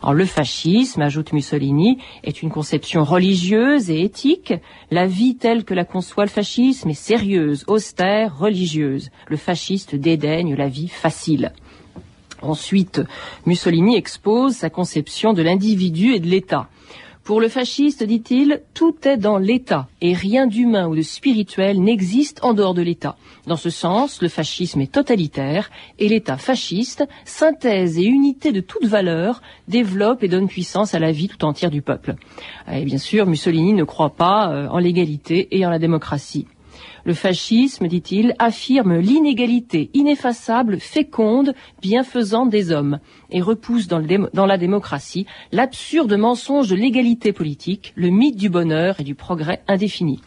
Le 0.09 0.25
fascisme, 0.25 1.01
ajoute 1.01 1.33
Mussolini, 1.33 1.99
est 2.23 2.41
une 2.41 2.49
conception 2.49 3.03
religieuse 3.03 3.89
et 3.89 4.01
éthique. 4.01 4.53
La 4.91 5.05
vie 5.05 5.35
telle 5.35 5.63
que 5.63 5.73
la 5.73 5.85
conçoit 5.85 6.25
le 6.25 6.29
fascisme 6.29 6.89
est 6.89 6.93
sérieuse, 6.93 7.36
austère, 7.67 8.37
religieuse. 8.37 9.09
Le 9.27 9.37
fasciste 9.37 9.95
dédaigne 9.95 10.55
la 10.55 10.67
vie 10.67 10.87
facile. 10.87 11.53
Ensuite, 12.41 13.01
Mussolini 13.45 13.95
expose 13.95 14.55
sa 14.55 14.69
conception 14.69 15.33
de 15.33 15.41
l'individu 15.41 16.13
et 16.13 16.19
de 16.19 16.27
l'État. 16.27 16.69
Pour 17.27 17.41
le 17.41 17.49
fasciste, 17.49 18.03
dit-il, 18.03 18.61
tout 18.73 18.95
est 19.03 19.17
dans 19.17 19.37
l'État 19.37 19.89
et 19.99 20.13
rien 20.13 20.47
d'humain 20.47 20.87
ou 20.87 20.95
de 20.95 21.01
spirituel 21.01 21.81
n'existe 21.81 22.41
en 22.41 22.53
dehors 22.53 22.73
de 22.73 22.81
l'État. 22.81 23.17
Dans 23.47 23.57
ce 23.57 23.69
sens, 23.69 24.21
le 24.21 24.29
fascisme 24.29 24.79
est 24.79 24.93
totalitaire 24.93 25.69
et 25.99 26.07
l'État 26.07 26.37
fasciste, 26.37 27.05
synthèse 27.25 27.97
et 27.97 28.05
unité 28.05 28.53
de 28.53 28.61
toute 28.61 28.85
valeur, 28.85 29.41
développe 29.67 30.23
et 30.23 30.29
donne 30.29 30.47
puissance 30.47 30.93
à 30.93 30.99
la 30.99 31.11
vie 31.11 31.27
tout 31.27 31.43
entière 31.43 31.69
du 31.69 31.81
peuple. 31.81 32.15
Et 32.71 32.85
bien 32.85 32.97
sûr, 32.97 33.25
Mussolini 33.25 33.73
ne 33.73 33.83
croit 33.83 34.15
pas 34.15 34.49
euh, 34.49 34.69
en 34.69 34.77
l'égalité 34.77 35.49
et 35.51 35.65
en 35.65 35.69
la 35.69 35.79
démocratie. 35.79 36.47
Le 37.07 37.13
fascisme, 37.13 37.87
dit-il, 37.87 38.35
affirme 38.37 38.97
l'inégalité 38.97 39.89
ineffaçable, 39.93 40.77
féconde, 40.77 41.53
bienfaisante 41.81 42.49
des 42.49 42.73
hommes 42.73 42.99
et 43.31 43.39
repousse 43.39 43.87
dans, 43.87 44.45
la 44.45 44.57
démocratie 44.57 45.25
l'absurde 45.53 46.11
mensonge 46.17 46.67
de 46.67 46.75
l'égalité 46.75 47.31
politique, 47.31 47.93
le 47.95 48.09
mythe 48.09 48.35
du 48.35 48.49
bonheur 48.49 48.99
et 48.99 49.05
du 49.05 49.15
progrès 49.15 49.61
indéfini. 49.69 50.19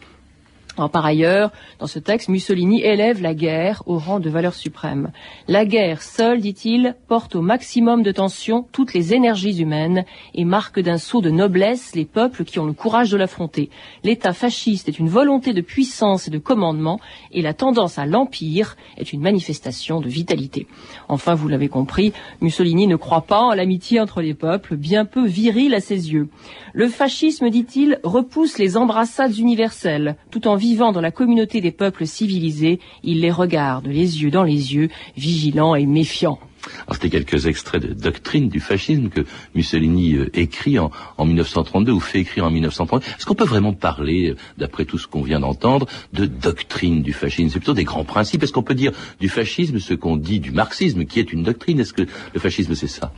Par 0.89 1.05
ailleurs, 1.05 1.51
dans 1.79 1.87
ce 1.87 1.99
texte, 1.99 2.29
Mussolini 2.29 2.81
élève 2.81 3.21
la 3.21 3.33
guerre 3.33 3.83
au 3.85 3.97
rang 3.97 4.19
de 4.19 4.29
valeur 4.29 4.53
suprême. 4.53 5.11
La 5.47 5.65
guerre 5.65 6.01
seule, 6.01 6.41
dit-il, 6.41 6.95
porte 7.07 7.35
au 7.35 7.41
maximum 7.41 8.03
de 8.03 8.11
tension 8.11 8.65
toutes 8.71 8.93
les 8.93 9.13
énergies 9.13 9.61
humaines 9.61 10.05
et 10.33 10.45
marque 10.45 10.79
d'un 10.79 10.97
saut 10.97 11.21
de 11.21 11.29
noblesse 11.29 11.95
les 11.95 12.05
peuples 12.05 12.43
qui 12.43 12.59
ont 12.59 12.65
le 12.65 12.73
courage 12.73 13.11
de 13.11 13.17
l'affronter. 13.17 13.69
L'État 14.03 14.33
fasciste 14.33 14.87
est 14.87 14.99
une 14.99 15.09
volonté 15.09 15.53
de 15.53 15.61
puissance 15.61 16.27
et 16.27 16.31
de 16.31 16.37
commandement 16.37 16.99
et 17.31 17.41
la 17.41 17.53
tendance 17.53 17.99
à 17.99 18.05
l'empire 18.05 18.75
est 18.97 19.13
une 19.13 19.21
manifestation 19.21 20.01
de 20.01 20.09
vitalité. 20.09 20.67
Enfin, 21.09 21.35
vous 21.35 21.47
l'avez 21.47 21.69
compris, 21.69 22.13
Mussolini 22.41 22.87
ne 22.87 22.95
croit 22.95 23.21
pas 23.21 23.41
en 23.41 23.53
l'amitié 23.53 23.99
entre 23.99 24.21
les 24.21 24.33
peuples, 24.33 24.75
bien 24.75 25.05
peu 25.05 25.25
virile 25.25 25.75
à 25.75 25.79
ses 25.79 26.11
yeux. 26.11 26.29
Le 26.73 26.87
fascisme, 26.87 27.49
dit-il, 27.49 27.99
repousse 28.03 28.57
les 28.57 28.77
embrassades 28.77 29.37
universelles 29.37 30.15
tout 30.31 30.47
en 30.47 30.55
vivant 30.55 30.70
dans 30.77 31.01
la 31.01 31.11
communauté 31.11 31.61
des 31.61 31.71
peuples 31.71 32.05
civilisés, 32.05 32.79
il 33.03 33.21
les 33.21 33.31
regarde 33.31 33.87
les 33.87 34.23
yeux 34.23 34.31
dans 34.31 34.43
les 34.43 34.73
yeux, 34.73 34.89
vigilant 35.17 35.75
et 35.75 35.85
méfiant. 35.85 36.39
Alors 36.85 36.93
c'était 36.93 37.09
quelques 37.09 37.47
extraits 37.47 37.81
de 37.81 37.93
doctrine 37.93 38.47
du 38.47 38.59
fascisme 38.59 39.09
que 39.09 39.21
Mussolini 39.55 40.13
euh, 40.13 40.29
écrit 40.35 40.77
en, 40.77 40.91
1932 41.19 41.91
ou 41.91 41.99
fait 41.99 42.19
écrire 42.19 42.45
en 42.45 42.51
1932. 42.51 43.03
Est-ce 43.03 43.25
qu'on 43.25 43.33
peut 43.33 43.45
vraiment 43.45 43.73
parler, 43.73 44.29
euh, 44.29 44.35
d'après 44.59 44.85
tout 44.85 44.99
ce 44.99 45.07
qu'on 45.07 45.23
vient 45.23 45.39
d'entendre, 45.39 45.87
de 46.13 46.25
doctrine 46.25 47.01
du 47.01 47.13
fascisme? 47.13 47.49
C'est 47.49 47.59
plutôt 47.59 47.73
des 47.73 47.83
grands 47.83 48.03
principes. 48.03 48.43
Est-ce 48.43 48.53
qu'on 48.53 48.61
peut 48.61 48.75
dire 48.75 48.91
du 49.19 49.27
fascisme 49.27 49.79
ce 49.79 49.95
qu'on 49.95 50.17
dit 50.17 50.39
du 50.39 50.51
marxisme, 50.51 51.05
qui 51.05 51.19
est 51.19 51.33
une 51.33 51.41
doctrine? 51.41 51.79
Est-ce 51.79 51.93
que 51.93 52.03
le 52.03 52.39
fascisme 52.39 52.75
c'est 52.75 52.87
ça? 52.87 53.11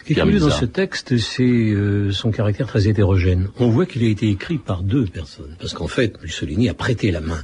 Ce 0.00 0.04
qui 0.04 0.12
est 0.12 0.16
curieux 0.16 0.40
dans 0.40 0.50
ce 0.50 0.64
texte, 0.64 1.16
c'est 1.18 1.42
euh, 1.42 2.10
son 2.12 2.30
caractère 2.30 2.66
très 2.66 2.88
hétérogène. 2.88 3.48
On 3.58 3.68
voit 3.68 3.86
qu'il 3.86 4.02
a 4.02 4.08
été 4.08 4.28
écrit 4.28 4.58
par 4.58 4.82
deux 4.82 5.04
personnes, 5.04 5.56
parce 5.58 5.74
qu'en 5.74 5.88
fait, 5.88 6.20
Mussolini 6.22 6.68
a 6.68 6.74
prêté 6.74 7.10
la 7.10 7.20
main. 7.20 7.40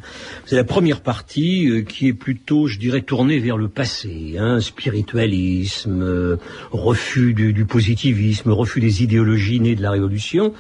C'est 0.46 0.56
la 0.56 0.64
première 0.64 1.00
partie 1.00 1.84
qui 1.88 2.08
est 2.08 2.12
plutôt, 2.12 2.66
je 2.66 2.78
dirais, 2.78 3.02
tournée 3.02 3.38
vers 3.38 3.56
le 3.56 3.68
passé, 3.68 4.36
hein, 4.38 4.60
spiritualiste 4.60 5.86
euh, 5.86 6.36
refus 6.70 7.34
du, 7.34 7.64
positivisme, 7.64 8.50
refus 8.50 8.80
des 8.80 9.02
idéologies 9.02 9.60
nées 9.60 9.74
de 9.74 9.82
la 9.82 9.90
Révolution. 9.90 10.52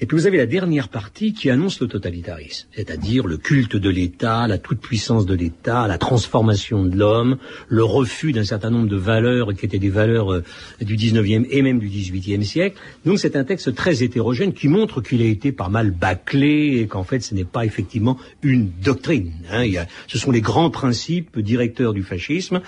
Et 0.00 0.06
puis 0.06 0.16
vous 0.16 0.26
avez 0.26 0.38
la 0.38 0.46
dernière 0.46 0.88
partie 0.88 1.32
qui 1.32 1.50
annonce 1.50 1.80
le 1.80 1.86
totalitarisme, 1.86 2.68
c'est-à-dire 2.74 3.26
le 3.26 3.36
culte 3.36 3.76
de 3.76 3.90
l'État, 3.90 4.46
la 4.46 4.58
toute-puissance 4.58 5.26
de 5.26 5.34
l'État, 5.34 5.86
la 5.86 5.98
transformation 5.98 6.84
de 6.84 6.96
l'homme, 6.96 7.38
le 7.68 7.84
refus 7.84 8.32
d'un 8.32 8.44
certain 8.44 8.70
nombre 8.70 8.88
de 8.88 8.96
valeurs 8.96 9.54
qui 9.54 9.66
étaient 9.66 9.78
des 9.78 9.90
valeurs 9.90 10.32
euh, 10.32 10.44
du 10.80 10.96
19e 10.96 11.43
et 11.50 11.62
même 11.62 11.78
du 11.78 11.88
18e 11.88 12.42
siècle. 12.42 12.76
Donc 13.04 13.18
c'est 13.18 13.36
un 13.36 13.44
texte 13.44 13.74
très 13.74 14.02
hétérogène 14.02 14.52
qui 14.52 14.68
montre 14.68 15.00
qu'il 15.00 15.22
a 15.22 15.26
été 15.26 15.52
pas 15.52 15.68
mal 15.68 15.90
bâclé 15.90 16.78
et 16.80 16.86
qu'en 16.86 17.04
fait 17.04 17.20
ce 17.20 17.34
n'est 17.34 17.44
pas 17.44 17.64
effectivement 17.64 18.18
une 18.42 18.70
doctrine. 18.82 19.32
Hein. 19.50 19.64
ce 20.06 20.18
sont 20.18 20.30
les 20.30 20.40
grands 20.40 20.70
principes 20.70 21.38
directeurs 21.38 21.92
du 21.92 22.02
fascisme. 22.02 22.60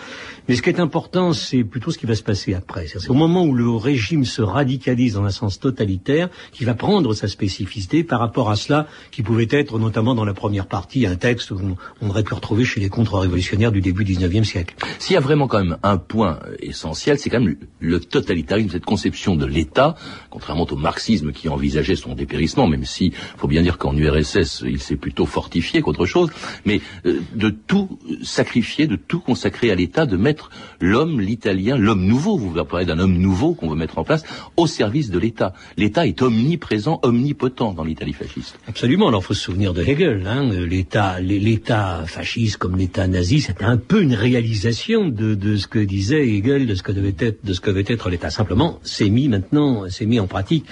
Mais 0.49 0.55
ce 0.55 0.63
qui 0.63 0.71
est 0.71 0.81
important, 0.81 1.33
c'est 1.33 1.65
plutôt 1.65 1.91
ce 1.91 1.99
qui 1.99 2.07
va 2.07 2.15
se 2.15 2.23
passer 2.23 2.55
après. 2.55 2.87
C'est 2.87 3.11
au 3.11 3.15
moment 3.15 3.45
où 3.45 3.55
le 3.55 3.71
régime 3.71 4.25
se 4.25 4.43
radicalise 4.43 5.15
dans 5.15 5.25
un 5.25 5.31
sens 5.31 5.59
totalitaire 5.59 6.29
qui 6.53 6.65
va 6.65 6.75
prendre 6.75 7.15
sa 7.15 7.29
spécificité 7.29 8.05
par 8.05 8.21
rapport 8.21 8.51
à 8.51 8.57
cela 8.57 8.87
qui 9.11 9.23
pouvait 9.23 9.49
être 9.51 9.79
notamment 9.79 10.15
dans 10.15 10.25
la 10.25 10.35
première 10.35 10.67
partie 10.67 11.07
un 11.07 11.17
texte 11.17 11.53
qu'on 11.53 12.09
aurait 12.09 12.23
pu 12.23 12.35
retrouver 12.35 12.65
chez 12.65 12.81
les 12.81 12.89
contre-révolutionnaires 12.89 13.73
du 13.73 13.81
début 13.81 14.05
du 14.05 14.17
19e 14.17 14.45
siècle. 14.45 14.75
S'il 14.99 15.15
y 15.15 15.17
a 15.17 15.21
vraiment 15.21 15.49
quand 15.49 15.63
même 15.63 15.79
un 15.83 15.99
point 15.99 16.39
essentiel, 16.61 17.19
c'est 17.19 17.31
quand 17.31 17.41
même 17.41 17.57
le 17.81 18.01
totalitarisme, 18.01 18.66
cette 18.71 18.85
conception 18.85 19.37
de 19.37 19.47
l'État, 19.47 19.97
contrairement 20.31 20.67
au 20.71 20.77
marxisme 20.77 21.33
qui 21.33 21.49
envisageait 21.49 21.97
son 21.97 22.15
dépérissement, 22.15 22.67
même 22.67 22.85
si 22.85 23.13
faut 23.37 23.49
bien 23.49 23.63
dire 23.63 23.79
qu'en 23.79 23.97
URSS 23.97 24.63
il 24.67 24.81
s'est 24.81 24.97
plutôt 24.97 25.27
fortifié 25.27 25.83
qu'autre 25.83 26.07
chose, 26.07 26.31
mais 26.65 26.81
euh, 27.05 27.21
de 27.35 27.51
tout 27.51 27.99
sacrifier, 28.23 28.87
de 28.87 28.97
tout 28.97 29.21
consacrer 29.21 29.71
à 29.71 29.75
l'État, 29.75 30.07
de 30.07 30.17
mettre 30.17 30.51
l'homme, 30.81 31.21
l'Italie 31.21 31.67
l'homme 31.77 32.05
nouveau, 32.05 32.37
vous 32.37 32.65
parlez 32.65 32.87
d'un 32.87 32.99
homme 32.99 33.17
nouveau 33.17 33.55
qu'on 33.55 33.69
veut 33.69 33.77
mettre 33.77 33.99
en 33.99 34.05
place, 34.05 34.25
au 34.57 34.67
service 34.67 35.11
de 35.11 35.19
l'État. 35.19 35.53
L'État 35.77 36.07
est 36.07 36.23
omniprésent, 36.23 37.01
omnipotent 37.03 37.73
dans 37.75 37.85
l'Italie 37.85 38.13
fasciste. 38.13 38.59
Absolument. 38.67 39.09
Alors, 39.09 39.23
il 39.23 39.27
faut 39.27 39.35
se 39.35 39.43
souvenir 39.43 39.73
de 39.73 39.83
Hegel. 39.83 40.27
Hein. 40.27 40.51
L'État, 40.53 41.21
l'État 41.21 42.05
fasciste 42.07 42.57
comme 42.59 42.77
l'État 42.77 43.07
nazi, 43.07 43.41
c'était 43.41 43.65
un 43.65 43.77
peu 43.77 44.03
une 44.03 44.15
réalisation 44.15 45.09
de, 45.09 45.57
ce 45.57 45.67
que 45.67 45.79
disait 45.79 46.27
Hegel, 46.27 46.67
de 46.67 46.75
ce 46.75 46.83
que 46.83 46.93
devait 46.93 47.15
être, 47.19 47.45
de 47.45 47.53
ce 47.53 47.61
que 47.61 47.71
devait 47.71 47.85
être 47.87 48.09
l'État. 48.09 48.31
Simplement, 48.31 48.56
c'est 48.83 49.11
mis 49.11 49.29
maintenant, 49.29 49.85
c'est 49.89 50.07
mis 50.07 50.21
en 50.21 50.27
pratique. 50.27 50.67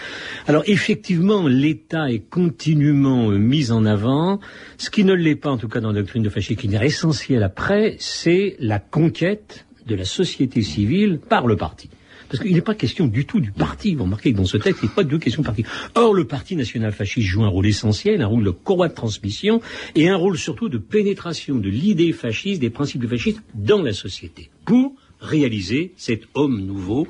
Alors, 0.46 0.62
effectivement, 0.66 1.46
l'État 1.46 2.10
est 2.10 2.28
continuellement 2.28 3.28
mis 3.30 3.70
en 3.70 3.84
avant. 3.84 4.40
Ce 4.78 4.90
qui 4.90 5.04
ne 5.04 5.14
l'est 5.14 5.36
pas, 5.36 5.50
en 5.50 5.58
tout 5.58 5.68
cas 5.68 5.80
dans 5.80 5.92
la 5.92 6.00
doctrine 6.00 6.22
de 6.22 6.28
fascisme, 6.28 6.60
qui 6.60 6.74
est 6.74 6.84
essentiel 6.84 7.42
après, 7.42 7.96
c'est 7.98 8.56
la 8.58 8.78
conquête 8.78 9.66
de 9.86 9.94
la 9.94 10.04
société 10.04 10.62
civile 10.62 11.18
par 11.18 11.46
le 11.46 11.56
parti. 11.56 11.90
Parce 12.28 12.42
qu'il 12.42 12.54
n'est 12.54 12.62
pas 12.62 12.74
question 12.74 13.06
du 13.06 13.26
tout 13.26 13.38
du 13.38 13.52
parti. 13.52 13.94
Vous 13.94 14.04
remarquez 14.04 14.32
que 14.32 14.38
dans 14.38 14.44
ce 14.44 14.56
texte, 14.56 14.80
il 14.82 14.86
n'est 14.86 14.94
pas 14.94 15.04
de 15.04 15.16
question 15.18 15.42
de 15.42 15.46
parti. 15.46 15.64
Or, 15.94 16.14
le 16.14 16.26
parti 16.26 16.56
national 16.56 16.90
fasciste 16.92 17.28
joue 17.28 17.44
un 17.44 17.48
rôle 17.48 17.66
essentiel, 17.66 18.22
un 18.22 18.26
rôle 18.26 18.44
de 18.44 18.50
courroie 18.50 18.88
de 18.88 18.94
transmission 18.94 19.60
et 19.94 20.08
un 20.08 20.16
rôle 20.16 20.38
surtout 20.38 20.68
de 20.68 20.78
pénétration 20.78 21.56
de 21.56 21.68
l'idée 21.68 22.12
fasciste, 22.12 22.60
des 22.60 22.70
principes 22.70 23.06
fascistes 23.06 23.42
dans 23.54 23.82
la 23.82 23.92
société. 23.92 24.50
Pour 24.64 24.94
réaliser 25.20 25.92
cet 25.96 26.22
homme 26.34 26.60
nouveau 26.60 27.06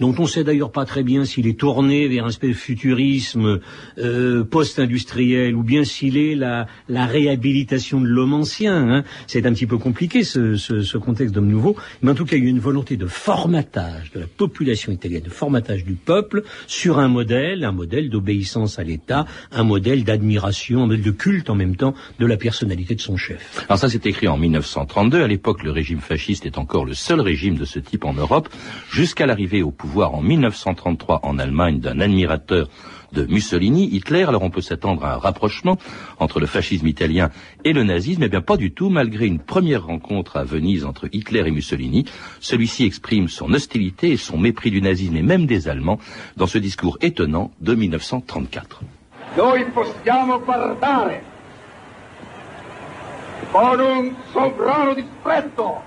dont 0.00 0.14
on 0.18 0.26
sait 0.26 0.44
d'ailleurs 0.44 0.72
pas 0.72 0.84
très 0.84 1.02
bien 1.02 1.24
s'il 1.24 1.46
est 1.46 1.58
tourné 1.58 2.08
vers 2.08 2.26
un 2.26 2.28
espèce 2.28 2.50
de 2.50 2.54
futurisme 2.54 3.60
euh, 3.98 4.44
post-industriel 4.44 5.54
ou 5.54 5.62
bien 5.62 5.84
s'il 5.84 6.16
est 6.16 6.34
la, 6.34 6.66
la 6.88 7.06
réhabilitation 7.06 8.00
de 8.00 8.06
l'homme 8.06 8.34
ancien. 8.34 8.76
Hein. 8.76 9.04
C'est 9.26 9.46
un 9.46 9.52
petit 9.52 9.66
peu 9.66 9.78
compliqué 9.78 10.22
ce, 10.22 10.56
ce, 10.56 10.82
ce 10.82 10.98
contexte 10.98 11.34
d'homme 11.34 11.48
nouveau, 11.48 11.76
mais 12.02 12.12
en 12.12 12.14
tout 12.14 12.24
cas 12.24 12.36
il 12.36 12.44
y 12.44 12.46
a 12.46 12.50
une 12.50 12.60
volonté 12.60 12.96
de 12.96 13.06
formatage 13.06 14.12
de 14.12 14.20
la 14.20 14.26
population 14.26 14.92
italienne, 14.92 15.22
de 15.22 15.30
formatage 15.30 15.84
du 15.84 15.94
peuple 15.94 16.42
sur 16.66 16.98
un 16.98 17.08
modèle, 17.08 17.64
un 17.64 17.72
modèle 17.72 18.08
d'obéissance 18.10 18.78
à 18.78 18.84
l'État, 18.84 19.26
un 19.52 19.64
modèle 19.64 20.04
d'admiration, 20.04 20.84
un 20.84 20.86
modèle 20.86 21.02
de 21.02 21.10
culte 21.10 21.50
en 21.50 21.54
même 21.54 21.76
temps 21.76 21.94
de 22.18 22.26
la 22.26 22.36
personnalité 22.36 22.94
de 22.94 23.00
son 23.00 23.16
chef. 23.16 23.64
Alors 23.68 23.78
ça 23.78 23.88
c'est 23.88 24.06
écrit 24.06 24.28
en 24.28 24.36
1932, 24.36 25.22
à 25.22 25.26
l'époque 25.26 25.64
le 25.64 25.72
régime 25.72 26.00
fasciste 26.00 26.46
est 26.46 26.58
encore 26.58 26.84
le 26.84 26.94
seul 26.94 27.20
régime 27.20 27.56
de 27.56 27.64
ce 27.64 27.78
type 27.78 28.04
en 28.04 28.14
Europe, 28.14 28.48
jusqu'à 28.90 29.26
l'arrivée 29.26 29.62
au 29.62 29.70
pouvoir 29.70 29.87
voir 29.88 30.14
en 30.14 30.20
1933 30.20 31.20
en 31.22 31.38
Allemagne 31.38 31.80
d'un 31.80 32.00
admirateur 32.00 32.68
de 33.12 33.24
Mussolini, 33.24 33.88
Hitler, 33.92 34.24
alors 34.24 34.42
on 34.42 34.50
peut 34.50 34.60
s'attendre 34.60 35.04
à 35.04 35.14
un 35.14 35.18
rapprochement 35.18 35.78
entre 36.18 36.40
le 36.40 36.46
fascisme 36.46 36.86
italien 36.86 37.30
et 37.64 37.72
le 37.72 37.82
nazisme, 37.82 38.22
eh 38.24 38.28
bien 38.28 38.42
pas 38.42 38.56
du 38.56 38.72
tout, 38.72 38.90
malgré 38.90 39.26
une 39.26 39.38
première 39.38 39.86
rencontre 39.86 40.36
à 40.36 40.44
Venise 40.44 40.84
entre 40.84 41.08
Hitler 41.10 41.42
et 41.46 41.50
Mussolini. 41.50 42.04
Celui-ci 42.40 42.84
exprime 42.84 43.28
son 43.28 43.52
hostilité 43.54 44.12
et 44.12 44.16
son 44.16 44.38
mépris 44.38 44.70
du 44.70 44.82
nazisme 44.82 45.16
et 45.16 45.22
même 45.22 45.46
des 45.46 45.68
Allemands 45.68 45.98
dans 46.36 46.46
ce 46.46 46.58
discours 46.58 46.98
étonnant 47.00 47.50
de 47.60 47.74
1934. 47.74 48.82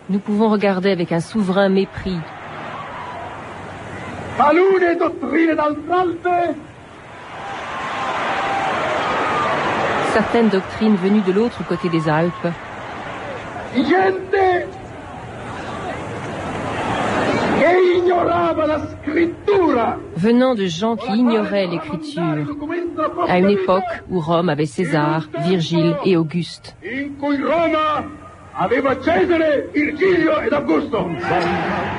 Nous 0.09 0.19
pouvons 0.19 0.49
regarder 0.49 0.89
avec 0.89 1.11
un 1.11 1.19
souverain 1.19 1.69
mépris 1.69 2.17
Certaines 10.13 10.49
doctrines 10.49 10.95
venues 10.95 11.21
de 11.21 11.31
l'autre 11.31 11.65
côté 11.67 11.89
des 11.89 12.09
Alpes. 12.09 12.47
Venant 20.17 20.55
de 20.55 20.65
gens 20.65 20.95
qui 20.95 21.11
ignoraient 21.13 21.67
l'écriture, 21.67 22.45
à 23.27 23.37
une 23.37 23.49
époque 23.49 23.83
où 24.09 24.19
Rome 24.19 24.49
avait 24.49 24.65
César, 24.65 25.27
Virgile 25.39 25.95
et 26.03 26.17
Auguste. 26.17 26.75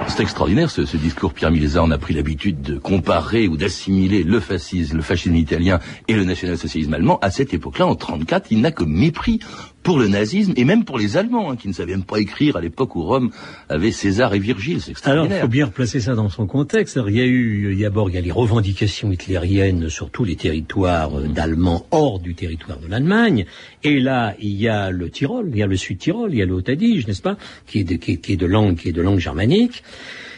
C'est 0.08 0.22
extraordinaire 0.22 0.70
ce, 0.70 0.96
discours. 0.96 1.32
Pierre 1.32 1.50
Milesa, 1.50 1.82
on 1.82 1.90
a 1.90 1.98
pris 1.98 2.14
l'habitude 2.14 2.60
de 2.60 2.78
comparer 2.78 3.48
ou 3.48 3.56
d'assimiler 3.56 4.22
le 4.22 4.40
fascisme, 4.40 4.96
le 4.96 5.02
fascisme 5.02 5.36
italien 5.36 5.80
et 6.08 6.14
le 6.14 6.24
national-socialisme 6.24 6.92
allemand. 6.94 7.18
À 7.20 7.30
cette 7.30 7.54
époque-là, 7.54 7.86
en 7.86 7.94
34, 7.94 8.48
il 8.50 8.60
n'a 8.60 8.72
que 8.72 8.84
mépris 8.84 9.40
pour 9.82 9.98
le 9.98 10.08
nazisme 10.08 10.52
et 10.56 10.64
même 10.64 10.84
pour 10.84 10.98
les 10.98 11.16
Allemands, 11.16 11.50
hein, 11.50 11.56
qui 11.56 11.68
ne 11.68 11.72
savaient 11.72 11.92
même 11.92 12.04
pas 12.04 12.18
écrire 12.18 12.56
à 12.56 12.60
l'époque 12.60 12.94
où 12.96 13.02
Rome 13.02 13.30
avait 13.68 13.90
César 13.90 14.34
et 14.34 14.38
Virgile. 14.38 14.80
C'est 14.80 14.92
extraordinaire. 14.92 15.26
Alors, 15.26 15.38
il 15.38 15.42
faut 15.42 15.52
bien 15.52 15.66
replacer 15.66 16.00
ça 16.00 16.14
dans 16.14 16.28
son 16.28 16.46
contexte. 16.46 16.98
il 17.08 17.16
y 17.16 17.20
a 17.20 17.26
eu, 17.26 17.76
d'abord, 17.80 18.08
il 18.10 18.14
y 18.14 18.18
a 18.18 18.20
les 18.20 18.30
revendications 18.30 19.10
hitlériennes 19.10 19.88
sur 19.88 20.10
tous 20.10 20.24
les 20.24 20.36
territoires 20.36 21.18
euh, 21.18 21.26
d'Allemands 21.26 21.86
hors 21.90 22.20
du 22.20 22.34
territoire 22.34 22.78
de 22.78 22.86
l'Allemagne. 22.86 23.46
Et 23.82 23.98
là, 24.00 24.34
il 24.40 24.54
y 24.54 24.68
a 24.68 24.90
le 24.90 25.10
Tyrol, 25.10 25.48
il 25.52 25.58
y 25.58 25.62
a 25.62 25.66
le 25.66 25.76
Sud-Tyrol, 25.76 26.32
il 26.32 26.38
y 26.38 26.42
a 26.42 26.46
le 26.46 26.54
Haut-Adige, 26.54 27.06
n'est-ce 27.06 27.22
pas, 27.22 27.36
qui 27.66 27.80
est, 27.80 27.84
de, 27.84 27.96
qui, 27.96 28.32
est 28.32 28.36
de 28.36 28.46
langue, 28.46 28.76
qui 28.76 28.88
est 28.88 28.92
de 28.92 29.02
langue 29.02 29.18
germanique. 29.18 29.82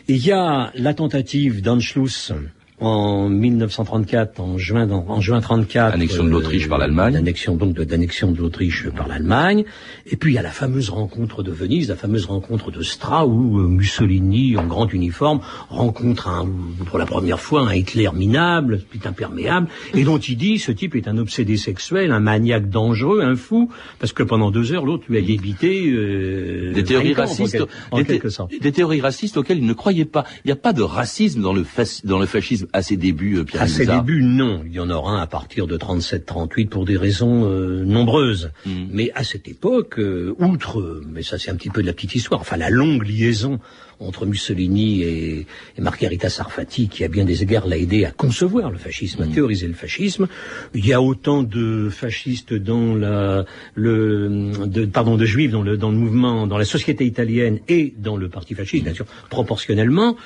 Il 0.08 0.24
y 0.24 0.32
a 0.32 0.70
la 0.74 0.94
tentative 0.94 1.62
d'Anschluss 1.62 2.32
en 2.80 3.28
1934, 3.28 4.40
en 4.40 4.58
juin, 4.58 4.90
en 4.90 5.20
juin 5.20 5.40
34. 5.40 5.94
Annexion 5.94 6.24
de 6.24 6.30
l'Autriche 6.30 6.68
par 6.68 6.78
l'Allemagne. 6.78 7.16
Annexion 7.16 7.54
donc 7.54 7.74
d'annexion 7.74 8.32
de 8.32 8.38
l'Autriche 8.38 8.88
par 8.90 9.06
l'Allemagne. 9.06 9.64
Et 10.06 10.16
puis 10.16 10.32
il 10.32 10.34
y 10.34 10.38
a 10.38 10.42
la 10.42 10.50
fameuse 10.50 10.90
rencontre 10.90 11.42
de 11.42 11.52
Venise, 11.52 11.88
la 11.88 11.96
fameuse 11.96 12.26
rencontre 12.26 12.70
de 12.70 12.82
Stra 12.82 13.26
où 13.26 13.60
euh, 13.60 13.68
Mussolini, 13.68 14.56
en 14.56 14.66
grand 14.66 14.92
uniforme, 14.92 15.40
rencontre 15.68 16.28
un, 16.28 16.48
pour 16.86 16.98
la 16.98 17.06
première 17.06 17.40
fois 17.40 17.68
un 17.68 17.74
Hitler 17.74 18.08
minable, 18.12 18.82
imperméable, 19.04 19.68
et 19.94 20.04
dont 20.04 20.18
il 20.18 20.36
dit 20.36 20.58
ce 20.58 20.72
type 20.72 20.94
est 20.94 21.08
un 21.08 21.18
obsédé 21.18 21.56
sexuel, 21.56 22.10
un 22.10 22.20
maniaque 22.20 22.70
dangereux, 22.70 23.20
un 23.22 23.36
fou, 23.36 23.70
parce 23.98 24.12
que 24.12 24.22
pendant 24.22 24.50
deux 24.50 24.72
heures 24.72 24.84
l'autre 24.84 25.04
lui 25.08 25.18
a 25.18 25.20
débité 25.20 25.90
euh, 25.90 26.72
des 26.72 26.84
théories 26.84 27.14
racistes, 27.14 27.62
en 27.90 28.02
quelque 28.02 28.30
sorte. 28.30 28.52
des 28.60 28.72
théories 28.72 29.00
racistes 29.00 29.36
auxquelles 29.36 29.58
il 29.58 29.66
ne 29.66 29.72
croyait 29.72 30.04
pas. 30.04 30.24
Il 30.44 30.48
n'y 30.48 30.52
a 30.52 30.56
pas 30.56 30.72
de 30.72 30.82
racisme 30.82 31.42
dans 31.42 31.52
le, 31.52 31.64
dans 32.04 32.18
le 32.18 32.26
fascisme 32.26 32.63
à 32.72 32.82
ses 32.82 32.96
débuts, 32.96 33.38
euh, 33.38 33.44
Pierre 33.44 33.62
À 33.62 33.68
ses 33.68 33.86
débuts, 33.86 34.22
non. 34.22 34.62
Il 34.66 34.72
y 34.72 34.80
en 34.80 34.90
aura 34.90 35.12
un 35.12 35.22
à 35.22 35.26
partir 35.26 35.66
de 35.66 35.76
37-38 35.76 36.68
pour 36.68 36.84
des 36.84 36.96
raisons 36.96 37.44
euh, 37.44 37.84
nombreuses. 37.84 38.50
Mm. 38.66 38.86
Mais 38.90 39.10
à 39.14 39.24
cette 39.24 39.48
époque, 39.48 39.98
euh, 39.98 40.34
outre, 40.38 41.02
mais 41.08 41.22
ça 41.22 41.38
c'est 41.38 41.50
un 41.50 41.56
petit 41.56 41.70
peu 41.70 41.82
de 41.82 41.86
la 41.86 41.92
petite 41.92 42.14
histoire, 42.14 42.40
enfin 42.40 42.56
la 42.56 42.70
longue 42.70 43.06
liaison 43.06 43.58
entre 44.00 44.26
Mussolini 44.26 45.02
et, 45.02 45.46
Margherita 45.78 46.28
Sarfati, 46.28 46.88
qui 46.88 47.04
à 47.04 47.08
bien 47.08 47.24
des 47.24 47.42
égards 47.42 47.66
l'a 47.66 47.78
aidé 47.78 48.04
à 48.04 48.10
concevoir 48.10 48.70
le 48.70 48.78
fascisme, 48.78 49.22
à 49.22 49.26
mm. 49.26 49.32
théoriser 49.32 49.66
le 49.66 49.74
fascisme. 49.74 50.28
Il 50.74 50.86
y 50.86 50.92
a 50.92 51.00
autant 51.00 51.42
de 51.42 51.88
fascistes 51.90 52.54
dans 52.54 52.94
la, 52.94 53.44
le, 53.74 54.52
de, 54.66 54.84
pardon, 54.86 55.16
de 55.16 55.24
juifs 55.24 55.50
dans 55.50 55.62
le, 55.62 55.76
dans 55.76 55.90
le 55.90 55.98
mouvement, 55.98 56.46
dans 56.46 56.58
la 56.58 56.64
société 56.64 57.04
italienne 57.04 57.60
et 57.68 57.94
dans 57.98 58.16
le 58.16 58.28
parti 58.28 58.54
fasciste, 58.54 58.84
bien 58.84 58.94
sûr, 58.94 59.06
proportionnellement. 59.30 60.16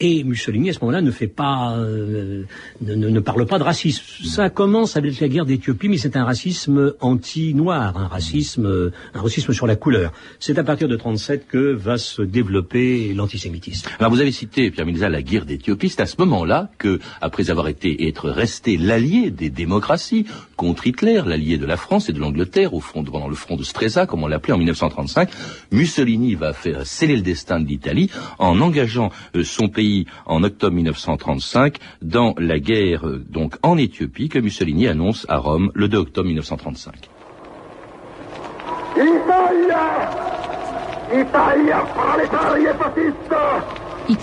Et 0.00 0.24
Mussolini, 0.24 0.70
à 0.70 0.72
ce 0.72 0.80
moment-là, 0.80 1.02
ne 1.02 1.10
fait 1.12 1.28
pas, 1.28 1.76
euh, 1.78 2.42
ne, 2.80 2.94
ne, 2.94 3.20
parle 3.20 3.46
pas 3.46 3.58
de 3.58 3.62
racisme. 3.62 4.02
Ça 4.24 4.50
commence 4.50 4.96
avec 4.96 5.20
la 5.20 5.28
guerre 5.28 5.46
d'Éthiopie, 5.46 5.88
mais 5.88 5.98
c'est 5.98 6.16
un 6.16 6.24
racisme 6.24 6.94
anti-noir, 7.00 7.96
un 7.96 8.08
racisme, 8.08 8.90
un 9.14 9.20
racisme 9.20 9.52
sur 9.52 9.68
la 9.68 9.76
couleur. 9.76 10.12
C'est 10.40 10.58
à 10.58 10.64
partir 10.64 10.88
de 10.88 10.96
37 10.96 11.46
que 11.46 11.72
va 11.72 11.96
se 11.96 12.22
développer 12.22 13.13
l'antisémitisme. 13.14 13.88
Alors 13.98 14.10
vous 14.10 14.20
avez 14.20 14.32
cité, 14.32 14.70
Pierre 14.70 14.86
Milza, 14.86 15.08
la 15.08 15.22
guerre 15.22 15.44
d'Éthiopie. 15.44 15.88
C'est 15.88 16.02
à 16.02 16.06
ce 16.06 16.16
moment-là 16.18 16.70
que, 16.78 17.00
après 17.20 17.50
avoir 17.50 17.68
été 17.68 17.88
et 18.04 18.08
être 18.08 18.30
resté 18.30 18.76
l'allié 18.76 19.30
des 19.30 19.50
démocraties 19.50 20.26
contre 20.56 20.86
Hitler, 20.86 21.22
l'allié 21.26 21.58
de 21.58 21.66
la 21.66 21.76
France 21.76 22.08
et 22.08 22.12
de 22.12 22.20
l'Angleterre, 22.20 22.74
au 22.74 22.80
front, 22.80 23.04
pendant 23.04 23.28
le 23.28 23.34
front 23.34 23.56
de 23.56 23.62
Stresa, 23.62 24.06
comme 24.06 24.22
on 24.22 24.26
l'appelait 24.26 24.54
en 24.54 24.58
1935, 24.58 25.30
Mussolini 25.72 26.34
va 26.34 26.52
faire 26.52 26.86
sceller 26.86 27.16
le 27.16 27.22
destin 27.22 27.60
de 27.60 27.66
l'Italie 27.66 28.10
en 28.38 28.60
engageant 28.60 29.10
euh, 29.36 29.44
son 29.44 29.68
pays 29.68 30.06
en 30.26 30.42
octobre 30.42 30.74
1935 30.74 31.78
dans 32.02 32.34
la 32.38 32.58
guerre 32.58 33.06
euh, 33.06 33.24
donc 33.28 33.56
en 33.62 33.76
Éthiopie 33.76 34.28
que 34.28 34.38
Mussolini 34.38 34.86
annonce 34.86 35.26
à 35.28 35.38
Rome 35.38 35.70
le 35.74 35.88
2 35.88 35.98
octobre 35.98 36.26
1935. 36.26 37.10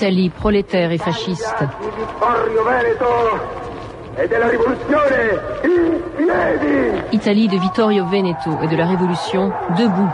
Italie 0.01 0.31
prolétaire 0.31 0.91
et 0.91 0.97
fasciste. 0.97 1.63
Italie 7.11 7.47
de 7.47 7.59
Vittorio 7.59 8.05
Veneto 8.07 8.49
et 8.63 8.67
de 8.67 8.75
la 8.75 8.87
Révolution 8.87 9.51
debout. 9.77 10.09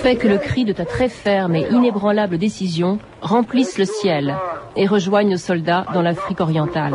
Fait 0.00 0.16
que 0.16 0.26
le 0.26 0.38
cri 0.38 0.64
de 0.64 0.72
ta 0.72 0.86
très 0.86 1.10
ferme 1.10 1.54
et 1.54 1.66
inébranlable 1.70 2.38
décision 2.38 2.98
remplisse 3.20 3.76
le 3.78 3.84
ciel 3.84 4.34
et 4.74 4.86
rejoigne 4.86 5.28
nos 5.28 5.36
soldats 5.36 5.84
dans 5.92 6.00
l'Afrique 6.00 6.40
orientale. 6.40 6.94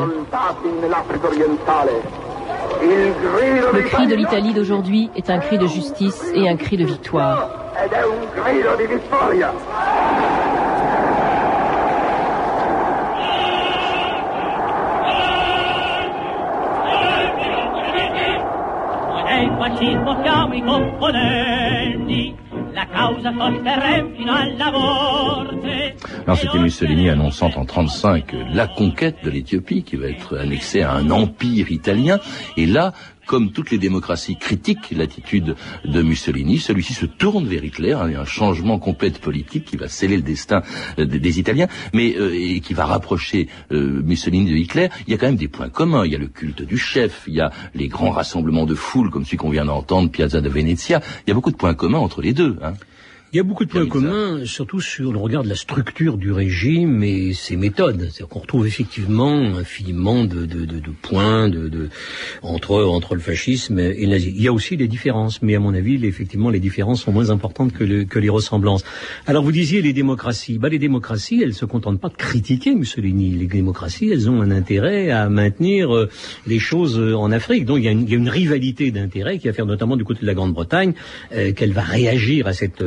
Le 2.81 3.81
cri 3.81 4.07
de 4.07 4.15
l'Italie 4.15 4.53
d'aujourd'hui 4.53 5.11
est 5.15 5.29
un 5.29 5.37
cri 5.37 5.59
de 5.59 5.67
justice 5.67 6.31
et 6.33 6.49
un 6.49 6.55
cri 6.57 6.77
de 6.77 6.85
victoire. 6.85 7.49
Alors 26.27 26.37
c'était 26.37 26.59
Mussolini 26.59 27.09
annonçant 27.09 27.51
en 27.55 27.65
35 27.65 28.35
la 28.51 28.67
conquête 28.67 29.17
de 29.23 29.29
l'Éthiopie 29.29 29.83
qui 29.83 29.95
va 29.95 30.07
être 30.07 30.37
annexée 30.37 30.81
à 30.81 30.91
un 30.91 31.09
empire 31.09 31.71
italien. 31.71 32.19
Et 32.57 32.65
là, 32.65 32.93
comme 33.25 33.51
toutes 33.51 33.71
les 33.71 33.77
démocraties 33.77 34.37
critiquent 34.37 34.91
l'attitude 34.91 35.55
de 35.83 36.01
Mussolini, 36.01 36.59
celui-ci 36.59 36.93
se 36.93 37.05
tourne 37.05 37.47
vers 37.47 37.63
Hitler, 37.63 37.93
hein, 37.93 38.09
un 38.15 38.25
changement 38.25 38.79
complet 38.79 39.11
politique 39.11 39.65
qui 39.65 39.77
va 39.77 39.87
sceller 39.87 40.17
le 40.17 40.23
destin 40.23 40.61
euh, 40.99 41.05
des, 41.05 41.39
Italiens, 41.39 41.67
mais 41.93 42.15
euh, 42.17 42.59
qui 42.59 42.73
va 42.73 42.85
rapprocher 42.85 43.47
euh, 43.71 44.01
Mussolini 44.03 44.49
de 44.51 44.55
Hitler. 44.55 44.89
Il 45.07 45.11
y 45.11 45.13
a 45.13 45.17
quand 45.17 45.27
même 45.27 45.35
des 45.35 45.47
points 45.47 45.69
communs. 45.69 46.05
Il 46.05 46.11
y 46.11 46.15
a 46.15 46.19
le 46.19 46.27
culte 46.27 46.61
du 46.61 46.77
chef, 46.77 47.23
il 47.27 47.35
y 47.35 47.41
a 47.41 47.51
les 47.73 47.87
grands 47.87 48.11
rassemblements 48.11 48.65
de 48.65 48.75
foule 48.75 49.09
comme 49.09 49.25
celui 49.25 49.37
qu'on 49.37 49.49
vient 49.49 49.65
d'entendre, 49.65 50.09
Piazza 50.09 50.41
de 50.41 50.49
Venezia. 50.49 51.01
Il 51.25 51.29
y 51.29 51.31
a 51.31 51.33
beaucoup 51.33 51.51
de 51.51 51.57
points 51.57 51.73
communs 51.73 51.99
entre 51.99 52.21
les 52.21 52.33
deux. 52.33 52.57
Hein. 52.63 52.73
Il 53.33 53.37
y 53.37 53.39
a 53.41 53.43
beaucoup 53.43 53.65
de 53.65 53.69
points 53.69 53.85
communs, 53.85 54.45
surtout 54.45 54.79
sur 54.79 55.11
le 55.11 55.19
regard 55.19 55.43
de 55.43 55.49
la 55.49 55.55
structure 55.55 56.17
du 56.17 56.31
régime 56.31 57.03
et 57.03 57.33
ses 57.33 57.57
méthodes. 57.57 57.99
C'est-à-dire 58.03 58.29
qu'on 58.29 58.39
retrouve 58.39 58.65
effectivement 58.65 59.57
infiniment 59.57 60.23
de, 60.23 60.45
de, 60.45 60.63
de, 60.63 60.79
de 60.79 60.91
points 61.01 61.49
de, 61.49 61.89
entre, 62.43 62.85
entre 62.85 63.13
le 63.13 63.19
fascisme 63.19 63.77
et 63.77 64.05
le 64.05 64.07
nazisme. 64.07 64.35
Il 64.37 64.41
y 64.41 64.47
a 64.47 64.53
aussi 64.53 64.77
des 64.77 64.87
différences, 64.87 65.41
mais 65.41 65.53
à 65.55 65.59
mon 65.59 65.73
avis, 65.73 66.05
effectivement, 66.05 66.49
les 66.49 66.61
différences 66.61 67.01
sont 67.01 67.11
moins 67.11 67.29
importantes 67.29 67.73
que, 67.73 67.83
le, 67.83 68.05
que 68.05 68.19
les 68.19 68.29
ressemblances. 68.29 68.85
Alors 69.25 69.43
vous 69.43 69.51
disiez 69.51 69.81
les 69.81 69.91
démocraties. 69.91 70.57
Bah, 70.57 70.69
les 70.69 70.79
démocraties, 70.79 71.41
elles 71.43 71.55
se 71.55 71.65
contentent 71.65 71.99
pas 71.99 72.09
de 72.09 72.15
critiquer 72.15 72.73
Mussolini. 72.73 73.31
Les 73.31 73.47
démocraties, 73.47 74.11
elles 74.11 74.29
ont 74.29 74.41
un 74.41 74.51
intérêt 74.51 75.09
à 75.11 75.27
maintenir 75.27 75.93
euh, 75.93 76.09
les 76.47 76.59
choses 76.59 76.97
euh, 76.97 77.15
en 77.17 77.33
Afrique. 77.33 77.65
Donc 77.65 77.79
il 77.79 77.83
y 77.83 77.89
a 77.89 77.91
une, 77.91 78.03
il 78.03 78.09
y 78.09 78.13
a 78.13 78.17
une 78.17 78.29
rivalité 78.29 78.91
d'intérêts 78.91 79.39
qui 79.39 79.47
va 79.47 79.53
faire 79.53 79.65
notamment 79.65 79.97
du 79.97 80.05
côté 80.05 80.21
de 80.21 80.27
la 80.27 80.35
Grande-Bretagne 80.35 80.93
euh, 81.33 81.51
qu'elle 81.51 81.73
va 81.73 81.81
réagir 81.81 82.47
à 82.47 82.53
cette 82.53 82.81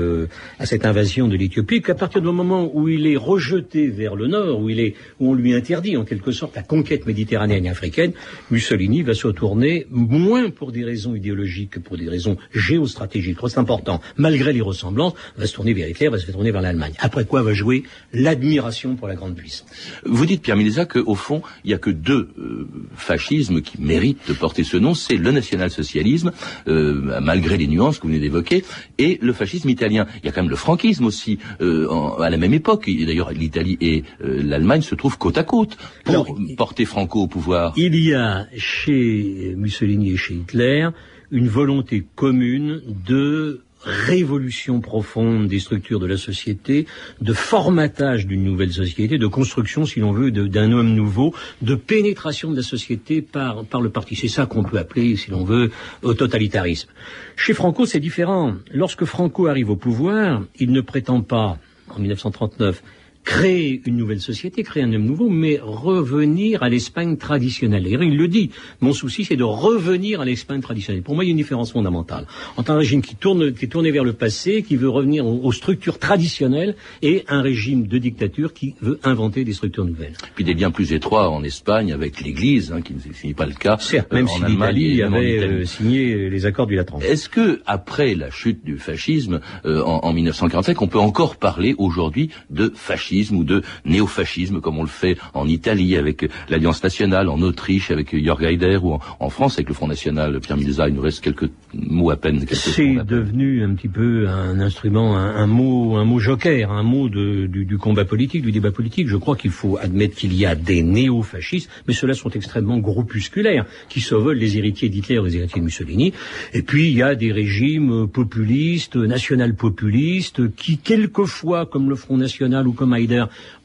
à 0.59 0.67
cette 0.67 0.85
invasion 0.85 1.29
de 1.29 1.37
l'Éthiopie, 1.37 1.83
qu'à 1.83 1.95
partir 1.95 2.21
du 2.21 2.29
moment 2.29 2.71
où 2.73 2.89
il 2.89 3.07
est 3.07 3.17
rejeté 3.17 3.89
vers 3.89 4.17
le 4.17 4.27
nord, 4.27 4.61
où 4.61 4.71
il 4.71 4.81
est, 4.81 4.95
où 5.21 5.31
on 5.31 5.35
lui 5.35 5.55
interdit 5.55 5.97
en 5.97 6.05
quelque 6.05 6.33
sorte 6.33 6.57
la 6.57 6.63
conquête 6.63 7.07
méditerranéenne 7.07 7.67
et 7.67 7.71
africaine, 7.71 8.13
Mussolini 8.51 9.03
va 9.03 9.15
se 9.15 9.29
tourner 9.29 9.87
moins 9.91 10.51
pour 10.51 10.73
des 10.73 10.85
raisons 10.85 11.15
idéologiques 11.15 11.71
que 11.71 11.81
pour 11.81 11.97
des 11.97 12.09
raisons 12.09 12.37
géostratégiques. 12.53 13.37
Trop 13.37 13.59
important, 13.59 14.01
malgré 14.17 14.53
les 14.53 14.61
ressemblances, 14.61 15.15
va 15.37 15.47
se 15.47 15.55
tourner 15.55 15.75
vers 15.75 15.89
Hitler, 15.89 16.09
va 16.09 16.19
se 16.19 16.31
tourner 16.31 16.51
vers 16.51 16.63
l'Allemagne. 16.63 16.95
Après 16.99 17.25
quoi 17.25 17.43
va 17.43 17.53
jouer 17.53 17.85
l'admiration 18.13 18.97
pour 18.97 19.09
la 19.09 19.15
grande 19.15 19.35
puissance. 19.35 19.69
Vous 20.05 20.27
dites, 20.27 20.43
Pierre 20.43 20.57
Milesa, 20.57 20.85
qu'au 20.87 21.15
fond, 21.15 21.43
il 21.65 21.69
n'y 21.69 21.75
a 21.75 21.79
que 21.79 21.91
deux 21.91 22.31
euh, 22.39 22.69
fascismes 22.97 23.61
qui 23.61 23.81
méritent 23.81 24.29
de 24.29 24.33
porter 24.33 24.65
ce 24.65 24.77
nom, 24.77 24.95
c'est 24.95 25.17
le 25.17 25.31
national-socialisme, 25.31 26.33
euh, 26.67 27.21
malgré 27.21 27.57
les 27.57 27.67
nuances 27.67 27.99
que 27.99 28.03
vous 28.03 28.09
venez 28.09 28.21
d'évoquer, 28.21 28.65
et 28.99 29.19
le 29.23 29.33
fascisme 29.33 29.69
italien. 29.69 30.07
Il 30.23 30.27
y 30.27 30.29
a 30.29 30.33
quand 30.33 30.43
même 30.43 30.51
le 30.51 30.57
franquisme 30.57 31.07
aussi, 31.07 31.39
euh, 31.61 31.89
à 32.21 32.31
la 32.31 32.37
même 32.37 32.55
époque. 32.55 32.89
D'ailleurs, 32.89 33.31
l'Italie 33.33 33.79
et 33.81 34.05
euh, 34.23 34.43
l'Allemagne 34.43 34.83
se 34.83 34.95
trouvent 34.95 35.19
côte 35.19 35.39
à 35.39 35.45
côte 35.45 35.77
pour 36.05 36.37
porter 36.57 36.85
Franco 36.85 37.23
au 37.23 37.27
pouvoir. 37.27 37.73
Il 37.77 37.97
y 37.97 38.15
a 38.15 38.47
chez 38.57 39.55
Mussolini 39.57 40.13
et 40.13 40.17
chez 40.17 40.35
Hitler 40.35 40.89
une 41.31 41.49
volonté 41.49 42.07
commune 42.15 42.83
de 43.07 43.63
révolution 43.89 44.81
profonde 44.81 45.49
des 45.49 45.59
structures 45.59 45.99
de 45.99 46.07
la 46.07 46.17
société, 46.17 46.87
de 47.21 47.33
formatage 47.33 48.27
d'une 48.27 48.45
nouvelle 48.45 48.73
société, 48.73 49.19
de 49.19 49.27
construction, 49.27 49.87
si 49.87 50.01
l'on 50.01 50.13
veut, 50.13 50.31
d'un 50.31 50.73
homme 50.73 50.95
nouveau, 50.95 51.35
de 51.63 51.75
pénétration 51.75 52.51
de 52.51 52.57
la 52.57 52.63
société 52.63 53.23
par, 53.23 53.65
par 53.65 53.81
le 53.81 53.91
parti. 53.91 54.15
C'est 54.15 54.29
ça 54.29 54.47
qu'on 54.47 54.63
peut 54.63 54.79
appeler, 54.79 55.17
si 55.17 55.31
l'on 55.31 55.45
veut, 55.45 55.71
au 56.03 56.15
totalitarisme. 56.15 56.91
Chez 57.37 57.55
Franco, 57.55 57.87
c'est 57.87 58.01
différent. 58.01 58.55
Lorsque 58.73 59.05
Franco 59.05 59.47
arrive 59.47 59.71
au 59.71 59.77
pouvoir, 59.77 60.43
il 60.59 60.73
ne 60.73 60.81
prétend 60.81 61.23
pas, 61.23 61.59
en 61.89 61.99
1939, 61.99 62.83
créer 63.25 63.83
une 63.85 63.97
nouvelle 63.97 64.21
société, 64.21 64.63
créer 64.63 64.83
un 64.83 64.93
homme 64.93 65.05
nouveau, 65.05 65.29
mais 65.29 65.59
revenir 65.63 66.63
à 66.63 66.69
l'Espagne 66.69 67.17
traditionnelle. 67.17 67.87
Et 67.87 67.91
il 67.91 68.17
le 68.17 68.29
dit, 68.29 68.51
mon 68.81 68.93
souci 68.93 69.25
c'est 69.25 69.37
de 69.37 69.45
revenir 69.45 70.21
à 70.21 70.25
l'Espagne 70.25 70.61
traditionnelle. 70.61 71.03
Pour 71.03 71.15
moi, 71.15 71.25
il 71.25 71.29
y 71.29 71.31
a 71.31 71.33
une 71.33 71.37
différence 71.37 71.73
fondamentale 71.73 72.27
entre 72.57 72.71
un 72.71 72.79
régime 72.79 73.03
qui 73.03 73.17
tourne, 73.17 73.53
qui 73.53 73.67
est 73.67 73.69
tourné 73.69 73.91
vers 73.91 74.05
le 74.05 74.13
passé, 74.13 74.63
qui 74.63 74.77
veut 74.77 74.89
revenir 74.89 75.27
aux, 75.27 75.53
structures 75.53 75.99
traditionnelles, 75.99 76.75
et 77.03 77.25
un 77.29 77.43
régime 77.43 77.87
de 77.87 77.99
dictature 77.99 78.53
qui 78.55 78.75
veut 78.81 78.99
inventer 79.03 79.45
des 79.45 79.53
structures 79.53 79.85
nouvelles. 79.85 80.15
Puis 80.35 80.45
des 80.45 80.55
liens 80.55 80.71
plus 80.71 80.93
étroits 80.93 81.31
en 81.31 81.43
Espagne 81.43 81.93
avec 81.93 82.21
l'Église, 82.21 82.73
hein, 82.73 82.81
qui 82.81 82.95
n'est 83.27 83.35
pas 83.35 83.47
le 83.47 83.55
cas. 83.55 83.77
Certes, 83.81 84.13
même 84.13 84.27
euh, 84.27 84.29
si 84.29 84.45
l'Italie 84.45 85.03
avait 85.03 85.39
euh, 85.39 85.65
signé 85.65 86.31
les 86.31 86.47
accords 86.47 86.67
du 86.67 86.77
Latran. 86.77 87.01
Est-ce 87.01 87.29
que 87.29 87.61
après 87.67 88.15
la 88.15 88.31
chute 88.31 88.65
du 88.65 88.79
fascisme 88.79 89.41
euh, 89.65 89.83
en, 89.83 90.01
en 90.01 90.13
1945, 90.13 90.81
on 90.83 90.89
peut 90.89 90.99
encore 90.99 91.37
parler 91.37 91.75
aujourd'hui 91.79 92.31
de 92.51 92.73
fascisme? 92.75 93.08
Ou 93.33 93.45
de 93.45 93.63
néofascisme, 93.85 94.61
comme 94.61 94.79
on 94.79 94.83
le 94.83 94.89
fait 94.89 95.17
en 95.35 95.49
Italie 95.49 95.97
avec 95.97 96.29
l'Alliance 96.49 96.83
nationale, 96.83 97.29
en 97.29 97.41
Autriche 97.43 97.91
avec 97.91 98.17
Jörg 98.17 98.45
Haider, 98.45 98.79
ou 98.83 98.99
en, 99.21 99.31
France 99.31 99.55
avec 99.55 99.69
le 99.69 99.75
Front 99.75 99.89
national 99.89 100.41
Pierre 100.41 100.57
Milza. 100.57 100.89
Il 100.89 100.95
nous 100.95 101.03
reste 101.03 101.23
quelques 101.23 101.51
mots 101.75 102.11
à 102.11 102.17
peine. 102.17 102.45
C'est 102.51 102.97
devenu 103.05 103.63
un 103.63 103.75
petit 103.75 103.89
peu 103.89 104.29
un 104.29 104.61
instrument, 104.61 105.17
un, 105.17 105.47
mot, 105.47 105.97
un 105.97 106.05
mot 106.05 106.19
joker, 106.19 106.71
un 106.73 106.83
mot 106.83 107.09
du, 107.09 107.49
du, 107.49 107.79
combat 107.79 108.05
politique, 108.05 108.43
du 108.43 108.53
débat 108.53 108.71
politique. 108.71 109.09
Je 109.09 109.17
crois 109.17 109.37
qu'il 109.37 109.51
faut 109.51 109.79
admettre 109.79 110.17
qu'il 110.17 110.35
y 110.35 110.47
a 110.47 110.55
des 110.55 110.83
néofascistes, 110.83 111.71
mais 111.87 111.95
ceux-là 111.95 112.15
sont 112.15 112.31
extrêmement 112.31 112.79
groupusculaires, 112.79 113.67
qui 113.89 114.01
se 114.01 114.15
veulent 114.15 114.39
les 114.39 114.57
héritiers 114.57 114.89
d'Hitler, 114.89 115.21
les 115.25 115.37
héritiers 115.37 115.61
de 115.61 115.65
Mussolini. 115.65 116.13
Et 116.53 116.63
puis 116.63 116.89
il 116.91 116.97
y 116.97 117.03
a 117.03 117.15
des 117.15 117.33
régimes 117.33 118.09
populistes, 118.09 118.97
national-populistes, 118.97 120.55
qui 120.55 120.79
quelquefois, 120.79 121.67
comme 121.67 121.89
le 121.89 121.97
Front 121.97 122.17
national 122.17 122.67
ou 122.67 122.73
comme 122.73 122.93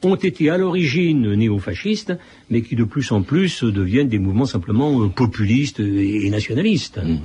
Ont 0.02 0.14
été 0.16 0.50
à 0.50 0.58
l'origine 0.58 1.34
néofascistes, 1.34 2.12
mais 2.50 2.62
qui 2.62 2.76
de 2.76 2.84
plus 2.84 3.10
en 3.12 3.22
plus 3.22 3.64
deviennent 3.64 4.08
des 4.08 4.18
mouvements 4.18 4.46
simplement 4.46 5.08
populistes 5.08 5.80
et 5.80 6.30
nationalistes. 6.30 6.98
Mmh. 7.02 7.18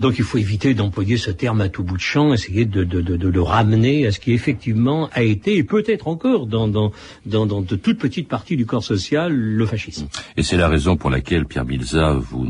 Donc 0.00 0.18
il 0.18 0.24
faut 0.24 0.38
éviter 0.38 0.72
d'employer 0.74 1.18
ce 1.18 1.30
terme 1.30 1.60
à 1.60 1.68
tout 1.68 1.84
bout 1.84 1.96
de 1.96 2.02
champ, 2.02 2.32
essayer 2.32 2.64
de, 2.64 2.80
le 2.82 3.42
ramener 3.42 4.06
à 4.06 4.12
ce 4.12 4.18
qui 4.18 4.32
effectivement 4.32 5.10
a 5.12 5.22
été 5.22 5.56
et 5.56 5.62
peut-être 5.62 6.08
encore 6.08 6.46
dans, 6.46 6.68
dans, 6.68 6.92
dans, 7.26 7.60
de 7.60 7.76
toute 7.76 7.98
petite 7.98 8.26
partie 8.26 8.56
du 8.56 8.64
corps 8.64 8.82
social 8.82 9.32
le 9.32 9.66
fascisme. 9.66 10.08
Et 10.36 10.42
c'est 10.42 10.56
la 10.56 10.68
raison 10.68 10.96
pour 10.96 11.10
laquelle, 11.10 11.44
Pierre 11.44 11.66
Milza, 11.66 12.14
vous 12.18 12.46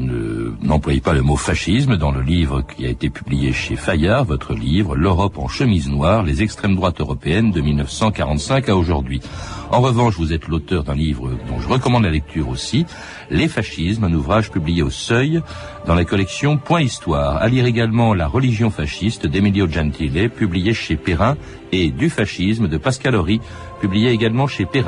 n'employez 0.63 1.01
pas 1.01 1.13
le 1.13 1.23
mot 1.23 1.37
fascisme 1.37 1.97
dans 1.97 2.13
le 2.13 2.23
livre 2.23 2.63
qui 2.63 2.87
a 2.87 2.89
été 2.89 3.11
publié 3.11 3.53
chez 3.53 3.77
Fayard, 3.77 4.25
votre 4.25 4.55
livre 4.55 4.95
L'Europe 4.95 5.39
en 5.39 5.49
chemise 5.49 5.89
noire, 5.89 6.23
les 6.23 6.43
extrêmes 6.43 6.77
droites 6.77 7.01
européennes 7.01 7.51
de 7.51 7.61
1945 7.61 8.69
à 8.69 8.77
aujourd'hui. 8.77 9.21
En 9.73 9.81
revanche, 9.81 10.17
vous 10.17 10.33
êtes 10.33 10.49
l'auteur 10.49 10.83
d'un 10.83 10.97
livre 10.97 11.31
dont 11.49 11.61
je 11.61 11.69
recommande 11.69 12.03
la 12.03 12.11
lecture 12.11 12.49
aussi, 12.49 12.87
Les 13.31 13.47
fascismes, 13.47 14.03
un 14.03 14.13
ouvrage 14.13 14.51
publié 14.51 14.83
au 14.83 14.91
Seuil 14.91 15.41
dans 15.87 15.95
la 15.95 16.05
collection 16.05 16.59
Point 16.59 16.83
Histoire. 16.83 17.37
À 17.37 17.49
lire 17.49 17.67
également 17.67 18.13
La 18.13 18.27
religion 18.27 18.71
fasciste 18.71 19.29
d'Emilio 19.29 19.69
Gentile, 19.69 20.29
publié 20.29 20.75
chez 20.75 20.97
Perrin, 20.97 21.37
et 21.71 21.91
Du 21.93 22.11
fascisme 22.11 22.67
de 22.67 22.79
Pascal 22.79 23.15
Horry, 23.15 23.41
publié 23.81 24.11
également 24.11 24.49
chez 24.49 24.67
Perrin. 24.67 24.79